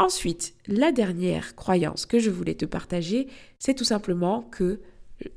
Ensuite, 0.00 0.54
la 0.66 0.92
dernière 0.92 1.54
croyance 1.56 2.06
que 2.06 2.18
je 2.18 2.30
voulais 2.30 2.54
te 2.54 2.64
partager, 2.64 3.28
c'est 3.58 3.74
tout 3.74 3.84
simplement 3.84 4.40
que 4.40 4.80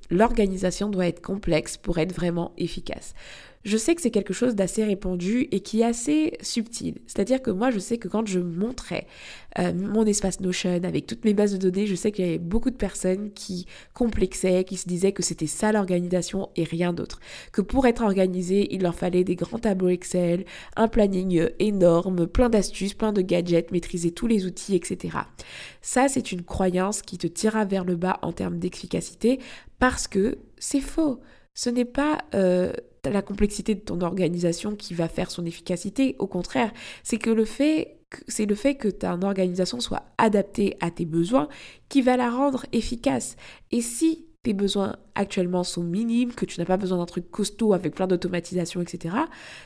l'organisation 0.09 0.89
doit 0.89 1.07
être 1.07 1.21
complexe 1.21 1.75
pour 1.75 1.97
être 1.97 2.13
vraiment 2.13 2.53
efficace 2.57 3.13
je 3.63 3.77
sais 3.77 3.95
que 3.95 4.01
c'est 4.01 4.11
quelque 4.11 4.33
chose 4.33 4.55
d'assez 4.55 4.83
répandu 4.83 5.47
et 5.51 5.61
qui 5.61 5.81
est 5.81 5.85
assez 5.85 6.37
subtil. 6.41 6.95
C'est-à-dire 7.07 7.41
que 7.41 7.51
moi, 7.51 7.71
je 7.71 7.79
sais 7.79 7.97
que 7.97 8.07
quand 8.07 8.25
je 8.27 8.39
montrais 8.39 9.07
euh, 9.59 9.73
mon 9.73 10.05
espace 10.05 10.39
Notion 10.39 10.81
avec 10.83 11.07
toutes 11.07 11.23
mes 11.25 11.33
bases 11.33 11.53
de 11.53 11.57
données, 11.57 11.87
je 11.87 11.95
sais 11.95 12.11
qu'il 12.11 12.25
y 12.25 12.27
avait 12.27 12.37
beaucoup 12.37 12.71
de 12.71 12.75
personnes 12.75 13.31
qui 13.31 13.65
complexaient, 13.93 14.63
qui 14.63 14.77
se 14.77 14.87
disaient 14.87 15.11
que 15.11 15.23
c'était 15.23 15.47
ça 15.47 15.71
l'organisation 15.71 16.49
et 16.55 16.63
rien 16.63 16.91
d'autre. 16.91 17.19
Que 17.51 17.61
pour 17.61 17.87
être 17.87 18.03
organisé, 18.03 18.73
il 18.73 18.81
leur 18.81 18.95
fallait 18.95 19.23
des 19.23 19.35
grands 19.35 19.59
tableaux 19.59 19.89
Excel, 19.89 20.45
un 20.75 20.87
planning 20.87 21.47
énorme, 21.59 22.27
plein 22.27 22.49
d'astuces, 22.49 22.93
plein 22.93 23.13
de 23.13 23.21
gadgets, 23.21 23.71
maîtriser 23.71 24.11
tous 24.11 24.27
les 24.27 24.45
outils, 24.45 24.75
etc. 24.75 25.17
Ça, 25.81 26.07
c'est 26.07 26.31
une 26.31 26.43
croyance 26.43 27.01
qui 27.01 27.17
te 27.17 27.27
tirera 27.27 27.65
vers 27.65 27.85
le 27.85 27.95
bas 27.95 28.19
en 28.21 28.31
termes 28.31 28.59
d'efficacité 28.59 29.39
parce 29.79 30.07
que 30.07 30.37
c'est 30.57 30.81
faux. 30.81 31.19
Ce 31.53 31.69
n'est 31.69 31.85
pas 31.85 32.19
euh, 32.33 32.73
la 33.09 33.21
complexité 33.21 33.75
de 33.75 33.81
ton 33.81 34.01
organisation 34.01 34.75
qui 34.75 34.93
va 34.93 35.07
faire 35.07 35.31
son 35.31 35.45
efficacité. 35.45 36.15
Au 36.19 36.27
contraire, 36.27 36.71
c'est 37.03 37.17
que 37.17 37.29
le 37.29 37.45
fait 37.45 37.97
c'est 38.27 38.45
le 38.45 38.53
fait 38.53 38.75
que 38.75 38.87
ta 38.87 39.13
organisation 39.13 39.79
soit 39.79 40.03
adaptée 40.19 40.77
à 40.81 40.91
tes 40.91 41.05
besoins 41.05 41.47
qui 41.89 42.03
va 42.03 42.15
la 42.15 42.29
rendre 42.29 42.65
efficace. 42.71 43.35
Et 43.71 43.81
si 43.81 44.27
tes 44.43 44.53
besoins 44.53 44.97
actuellement 45.15 45.63
sont 45.63 45.83
minimes, 45.83 46.33
que 46.33 46.45
tu 46.45 46.59
n'as 46.59 46.65
pas 46.65 46.77
besoin 46.77 46.97
d'un 46.97 47.05
truc 47.05 47.31
costaud 47.31 47.73
avec 47.73 47.95
plein 47.95 48.07
d'automatisation, 48.07 48.81
etc., 48.81 49.15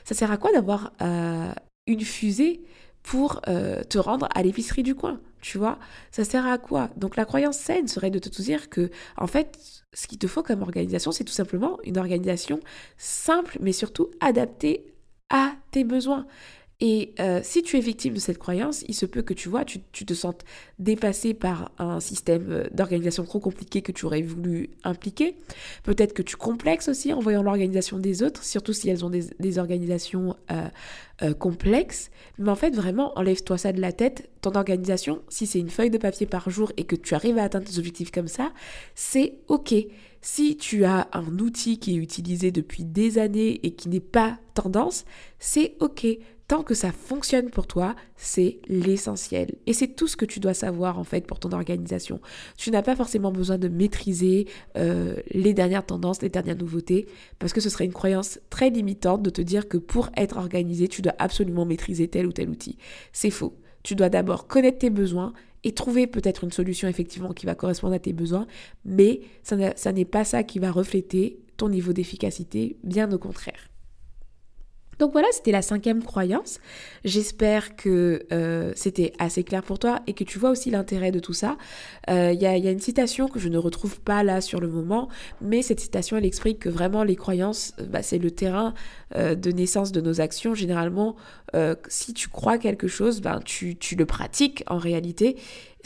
ça 0.05 0.15
sert 0.15 0.31
à 0.31 0.37
quoi 0.37 0.51
d'avoir 0.51 0.93
euh, 1.01 1.51
une 1.87 2.01
fusée 2.01 2.61
pour 3.07 3.39
euh, 3.47 3.83
te 3.83 3.97
rendre 3.97 4.27
à 4.35 4.43
l'épicerie 4.43 4.83
du 4.83 4.93
coin 4.93 5.21
Tu 5.39 5.57
vois 5.57 5.79
Ça 6.11 6.25
sert 6.25 6.45
à 6.45 6.57
quoi? 6.57 6.89
Donc 6.97 7.15
la 7.15 7.23
croyance 7.23 7.57
saine 7.57 7.87
serait 7.87 8.09
de 8.09 8.19
te 8.19 8.41
dire 8.41 8.69
que, 8.69 8.89
en 9.15 9.27
fait, 9.27 9.57
ce 9.93 10.07
qu'il 10.07 10.17
te 10.17 10.27
faut 10.27 10.43
comme 10.43 10.61
organisation, 10.61 11.13
c'est 11.13 11.23
tout 11.23 11.31
simplement 11.31 11.79
une 11.85 11.97
organisation 11.97 12.59
simple, 12.97 13.57
mais 13.61 13.71
surtout 13.71 14.11
adaptée 14.19 14.93
à 15.29 15.53
tes 15.71 15.85
besoins. 15.85 16.25
Et 16.79 17.15
euh, 17.19 17.39
si 17.41 17.63
tu 17.63 17.75
es 17.77 17.79
victime 17.79 18.13
de 18.13 18.19
cette 18.19 18.37
croyance, 18.37 18.83
il 18.87 18.93
se 18.93 19.07
peut 19.07 19.23
que 19.23 19.33
tu 19.33 19.49
vois, 19.49 19.65
tu, 19.65 19.79
te 19.79 20.13
sentes 20.13 20.45
dépassé 20.77 21.33
par 21.33 21.71
un 21.79 21.99
système 21.99 22.51
euh, 22.51 22.63
d'organisation 22.71 23.23
trop 23.23 23.39
compliqué 23.39 23.81
que 23.81 23.91
tu 23.91 24.05
aurais 24.05 24.21
voulu 24.21 24.69
impliquer. 24.83 25.37
Peut-être 25.81 26.13
que 26.13 26.21
tu 26.21 26.35
complexes 26.35 26.87
aussi 26.87 27.13
en 27.13 27.19
voyant 27.19 27.41
l'organisation 27.41 27.97
des 27.97 28.21
autres, 28.21 28.43
surtout 28.43 28.73
si 28.73 28.89
elles 28.89 29.03
ont 29.03 29.09
des, 29.09 29.57
organisations 29.57 30.35
euh, 30.51 31.33
complexes. 31.33 32.11
Mais 32.37 32.51
en 32.51 32.55
fait, 32.55 32.75
vraiment, 32.75 33.17
enlève-toi 33.17 33.57
ça 33.57 33.73
de 33.73 33.81
la 33.81 33.91
tête. 33.91 34.29
Ton 34.41 34.51
organisation, 34.51 35.23
si 35.29 35.47
c'est 35.47 35.57
une 35.57 35.71
feuille 35.71 35.89
de 35.89 35.97
papier 35.97 36.27
par 36.27 36.47
jour 36.51 36.71
et 36.77 36.83
que 36.83 36.95
tu 36.95 37.15
arrives 37.15 37.39
à 37.39 37.43
atteindre 37.43 37.65
tes 37.65 37.79
objectifs 37.79 38.11
comme 38.11 38.27
ça, 38.27 38.51
c'est 38.93 39.39
OK. 39.47 39.73
Si 40.21 40.57
tu 40.57 40.83
as 40.83 41.07
un 41.13 41.39
outil 41.39 41.79
qui 41.79 41.95
est 41.95 41.97
utilisé 41.97 42.51
depuis 42.51 42.83
des 42.83 43.17
années 43.17 43.59
et 43.65 43.71
qui 43.71 43.89
n'est 43.89 43.99
pas 43.99 44.37
tendance, 44.53 45.05
c'est 45.39 45.75
OK 45.79 46.05
tant 46.47 46.63
que 46.63 46.73
ça 46.73 46.91
fonctionne 46.91 47.49
pour 47.49 47.67
toi, 47.67 47.95
c'est 48.15 48.59
l'essentiel. 48.67 49.55
Et 49.65 49.73
c'est 49.73 49.89
tout 49.89 50.07
ce 50.07 50.15
que 50.15 50.25
tu 50.25 50.39
dois 50.39 50.53
savoir 50.53 50.97
en 50.97 51.03
fait 51.03 51.27
pour 51.27 51.39
ton 51.39 51.51
organisation. 51.51 52.21
Tu 52.57 52.71
n'as 52.71 52.81
pas 52.81 52.95
forcément 52.95 53.31
besoin 53.31 53.57
de 53.57 53.67
maîtriser 53.67 54.47
euh, 54.77 55.17
les 55.31 55.53
dernières 55.53 55.85
tendances, 55.85 56.21
les 56.21 56.29
dernières 56.29 56.55
nouveautés, 56.55 57.07
parce 57.39 57.51
que 57.51 57.59
ce 57.59 57.69
serait 57.69 57.85
une 57.85 57.93
croyance 57.93 58.39
très 58.49 58.69
limitante 58.69 59.21
de 59.23 59.29
te 59.29 59.41
dire 59.41 59.67
que 59.67 59.77
pour 59.77 60.09
être 60.15 60.37
organisé, 60.37 60.87
tu 60.87 61.01
dois 61.01 61.15
absolument 61.19 61.65
maîtriser 61.65 62.07
tel 62.07 62.25
ou 62.25 62.31
tel 62.31 62.49
outil. 62.49 62.77
C'est 63.11 63.31
faux. 63.31 63.57
Tu 63.83 63.95
dois 63.95 64.09
d'abord 64.09 64.47
connaître 64.47 64.79
tes 64.79 64.89
besoins 64.89 65.33
et 65.63 65.73
trouver 65.73 66.07
peut-être 66.07 66.45
une 66.45 66.51
solution 66.51 66.87
effectivement 66.87 67.33
qui 67.33 67.45
va 67.45 67.55
correspondre 67.55 67.93
à 67.93 67.99
tes 67.99 68.13
besoins, 68.13 68.47
mais 68.85 69.21
ça 69.43 69.91
n'est 69.91 70.05
pas 70.05 70.23
ça 70.23 70.43
qui 70.43 70.59
va 70.59 70.71
refléter 70.71 71.39
ton 71.57 71.69
niveau 71.69 71.91
d'efficacité, 71.91 72.77
bien 72.83 73.11
au 73.11 73.17
contraire. 73.17 73.69
Donc 74.99 75.11
voilà, 75.11 75.27
c'était 75.31 75.51
la 75.51 75.61
cinquième 75.61 76.03
croyance. 76.03 76.59
J'espère 77.05 77.75
que 77.75 78.25
euh, 78.31 78.71
c'était 78.75 79.13
assez 79.19 79.43
clair 79.43 79.63
pour 79.63 79.79
toi 79.79 80.01
et 80.07 80.13
que 80.13 80.23
tu 80.23 80.39
vois 80.39 80.49
aussi 80.49 80.71
l'intérêt 80.71 81.11
de 81.11 81.19
tout 81.19 81.33
ça. 81.33 81.57
Euh, 82.09 82.31
il 82.33 82.41
y, 82.41 82.47
a, 82.47 82.55
une 82.55 82.79
citation 82.79 83.27
que 83.27 83.39
je 83.39 83.49
ne 83.49 83.57
retrouve 83.57 83.99
pas 84.01 84.23
là 84.23 84.41
sur 84.41 84.59
le 84.59 84.67
moment, 84.67 85.09
mais 85.41 85.61
cette 85.61 85.79
citation, 85.79 86.17
elle 86.17 86.25
explique 86.25 86.59
que 86.59 86.69
vraiment 86.69 87.03
les 87.03 87.15
croyances, 87.15 87.73
bah, 87.89 88.01
c'est 88.01 88.17
le 88.17 88.31
terrain 88.31 88.73
euh, 89.15 89.35
de 89.35 89.51
naissance 89.51 89.91
de 89.91 90.01
nos 90.01 90.19
actions. 90.21 90.53
Généralement, 90.53 91.15
si 91.87 92.13
tu 92.13 92.27
crois 92.27 92.57
quelque 92.57 92.87
chose, 92.87 93.21
ben, 93.21 93.39
tu, 93.43 93.77
tu 93.77 93.95
le 93.95 94.05
pratiques 94.05 94.63
en 94.67 94.77
réalité 94.77 95.37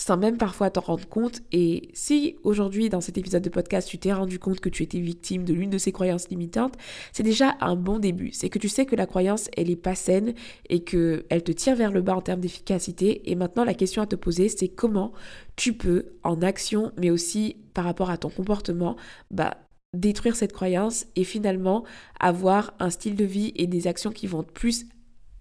sans 0.01 0.17
même 0.17 0.37
parfois 0.37 0.71
t'en 0.71 0.81
rendre 0.81 1.07
compte. 1.07 1.41
Et 1.51 1.89
si 1.93 2.35
aujourd'hui, 2.43 2.89
dans 2.89 3.01
cet 3.01 3.19
épisode 3.19 3.43
de 3.43 3.49
podcast, 3.49 3.87
tu 3.87 3.99
t'es 3.99 4.11
rendu 4.11 4.39
compte 4.39 4.59
que 4.59 4.67
tu 4.69 4.81
étais 4.81 4.99
victime 4.99 5.43
de 5.43 5.53
l'une 5.53 5.69
de 5.69 5.77
ces 5.77 5.91
croyances 5.91 6.27
limitantes, 6.29 6.73
c'est 7.11 7.21
déjà 7.21 7.55
un 7.61 7.75
bon 7.75 7.99
début. 7.99 8.31
C'est 8.31 8.49
que 8.49 8.57
tu 8.57 8.67
sais 8.67 8.87
que 8.87 8.95
la 8.95 9.05
croyance, 9.05 9.47
elle 9.55 9.69
est 9.69 9.75
pas 9.75 9.93
saine 9.93 10.33
et 10.69 10.83
que 10.83 11.25
elle 11.29 11.43
te 11.43 11.51
tire 11.51 11.75
vers 11.75 11.91
le 11.91 12.01
bas 12.01 12.15
en 12.15 12.21
termes 12.21 12.39
d'efficacité. 12.39 13.29
Et 13.29 13.35
maintenant, 13.35 13.63
la 13.63 13.75
question 13.75 14.01
à 14.01 14.07
te 14.07 14.15
poser, 14.15 14.49
c'est 14.49 14.69
comment 14.69 15.13
tu 15.55 15.73
peux, 15.73 16.13
en 16.23 16.41
action, 16.41 16.91
mais 16.97 17.11
aussi 17.11 17.57
par 17.75 17.85
rapport 17.85 18.09
à 18.09 18.17
ton 18.17 18.29
comportement, 18.29 18.95
bah, 19.29 19.55
détruire 19.93 20.35
cette 20.35 20.53
croyance 20.53 21.05
et 21.15 21.23
finalement 21.23 21.83
avoir 22.19 22.73
un 22.79 22.89
style 22.89 23.15
de 23.15 23.25
vie 23.25 23.51
et 23.55 23.67
des 23.67 23.85
actions 23.85 24.09
qui 24.09 24.25
vont 24.25 24.41
plus 24.41 24.87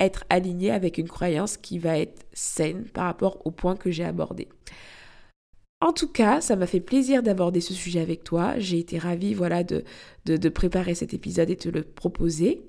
être 0.00 0.24
aligné 0.30 0.70
avec 0.70 0.98
une 0.98 1.08
croyance 1.08 1.56
qui 1.56 1.78
va 1.78 1.98
être 1.98 2.26
saine 2.32 2.84
par 2.84 3.04
rapport 3.04 3.46
au 3.46 3.50
point 3.50 3.76
que 3.76 3.90
j'ai 3.90 4.04
abordé. 4.04 4.48
En 5.82 5.92
tout 5.92 6.08
cas, 6.08 6.40
ça 6.40 6.56
m'a 6.56 6.66
fait 6.66 6.80
plaisir 6.80 7.22
d'aborder 7.22 7.60
ce 7.60 7.72
sujet 7.72 8.00
avec 8.00 8.22
toi. 8.22 8.58
J'ai 8.58 8.78
été 8.78 8.98
ravie 8.98 9.32
voilà, 9.32 9.62
de, 9.64 10.48
préparer 10.50 10.94
cet 10.94 11.14
épisode 11.14 11.48
et 11.48 11.56
te 11.56 11.70
le 11.70 11.82
proposer. 11.82 12.62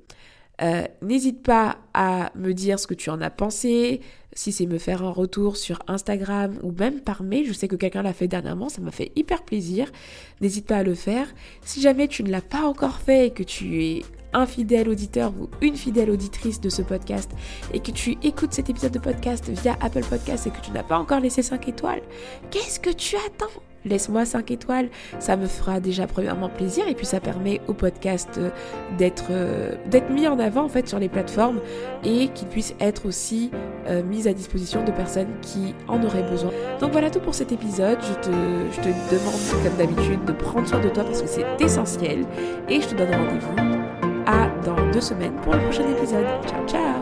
Euh, 0.62 0.84
n'hésite 1.02 1.44
pas 1.44 1.80
à 1.94 2.32
me 2.36 2.54
dire 2.54 2.80
ce 2.80 2.88
que 2.88 2.94
tu 2.94 3.10
en 3.10 3.20
as 3.20 3.32
pensé, 3.32 4.00
si 4.34 4.52
c'est 4.52 4.68
me 4.68 4.78
faire 4.78 5.04
un 5.04 5.10
retour 5.10 5.58
sur 5.58 5.80
Instagram 5.88 6.58
ou 6.64 6.72
même 6.72 7.02
par 7.02 7.24
mail. 7.24 7.48
Je 7.48 7.54
sais 7.54 7.68
que 7.68 7.76
quelqu'un 7.76 8.04
l'a 8.04 8.14
fait 8.14 8.28
dernièrement, 8.28 8.70
ça 8.70 8.82
m'a 8.82 8.92
fait 8.92 9.12
hyper 9.18 9.44
plaisir. 9.44 9.92
N'hésite 10.40 10.68
pas 10.68 10.78
à 10.78 10.84
le 10.84 10.96
faire. 10.96 11.28
Si 11.66 11.82
jamais 11.82 12.08
tu 12.08 12.24
ne 12.24 12.30
l'as 12.30 12.42
pas 12.42 12.64
encore 12.64 13.00
fait 13.00 13.28
et 13.28 13.32
que 13.32 13.44
tu 13.44 13.84
es 13.84 14.04
un 14.34 14.46
fidèle 14.46 14.90
auditeur 14.90 15.34
ou 15.40 15.50
une 15.62 15.76
fidèle 15.76 16.10
auditrice 16.10 16.62
de 16.62 16.70
ce 16.70 16.82
podcast 16.82 17.32
et 17.74 17.80
que 17.80 17.92
tu 17.92 18.18
écoutes 18.24 18.54
cet 18.54 18.70
épisode 18.70 18.92
de 18.92 19.00
podcast 19.00 19.50
via 19.50 19.78
Apple 19.82 20.04
Podcast 20.04 20.48
et 20.48 20.52
que 20.52 20.62
tu 20.62 20.72
n'as 20.72 20.84
pas 20.84 20.98
encore 20.98 21.20
laissé 21.20 21.42
5 21.42 21.68
étoiles, 21.68 22.02
qu'est-ce 22.50 22.80
que 22.80 22.92
tu 22.92 23.16
attends? 23.16 23.62
Laisse-moi 23.84 24.26
5 24.26 24.52
étoiles. 24.52 24.90
Ça 25.20 25.36
me 25.36 25.48
fera 25.48 25.80
déjà 25.80 26.06
premièrement 26.06 26.50
plaisir 26.50 26.88
et 26.88 26.94
puis 26.94 27.06
ça 27.06 27.20
permet 27.20 27.62
au 27.68 27.74
podcast 27.74 28.30
euh, 28.38 28.50
d'être 28.98 29.30
euh, 29.32 29.74
d'être 29.88 30.12
mis 30.12 30.28
en 30.28 30.38
avant 30.38 30.64
en 30.64 30.70
fait 30.70 30.88
sur 30.88 31.00
les 31.00 31.10
plateformes 31.10 31.60
et 32.04 32.28
qu'il 32.30 32.48
puisse 32.48 32.76
être 32.80 33.08
aussi 33.08 33.50
euh, 33.88 34.04
mis 34.04 34.28
à 34.28 34.34
disposition 34.34 34.84
de 34.84 34.92
personnes 34.92 35.34
qui 35.42 35.74
en 35.88 36.04
auraient 36.04 36.30
besoin. 36.30 36.52
Donc 36.80 36.92
voilà 36.92 37.10
tout 37.10 37.22
pour 37.22 37.34
cet 37.34 37.52
épisode. 37.52 37.98
Je 38.02 38.14
te, 38.14 38.32
je 38.72 38.82
te 38.82 39.16
demande 39.16 39.64
comme 39.64 39.78
d'habitude 39.78 40.26
de 40.26 40.32
prendre 40.34 40.68
soin 40.68 40.80
de 40.80 40.90
toi 40.90 41.04
parce 41.04 41.22
que 41.22 41.28
c'est 41.28 41.46
essentiel 41.60 42.26
et 42.70 42.82
je 42.82 42.88
te 42.88 42.96
donne 42.96 43.10
rendez-vous 43.10 44.01
dans 44.66 44.92
deux 44.92 45.02
semaines 45.02 45.36
pour 45.44 45.54
le 45.54 45.60
prochain 45.60 45.88
épisode. 45.90 46.26
Ciao 46.48 46.66
ciao 46.68 47.01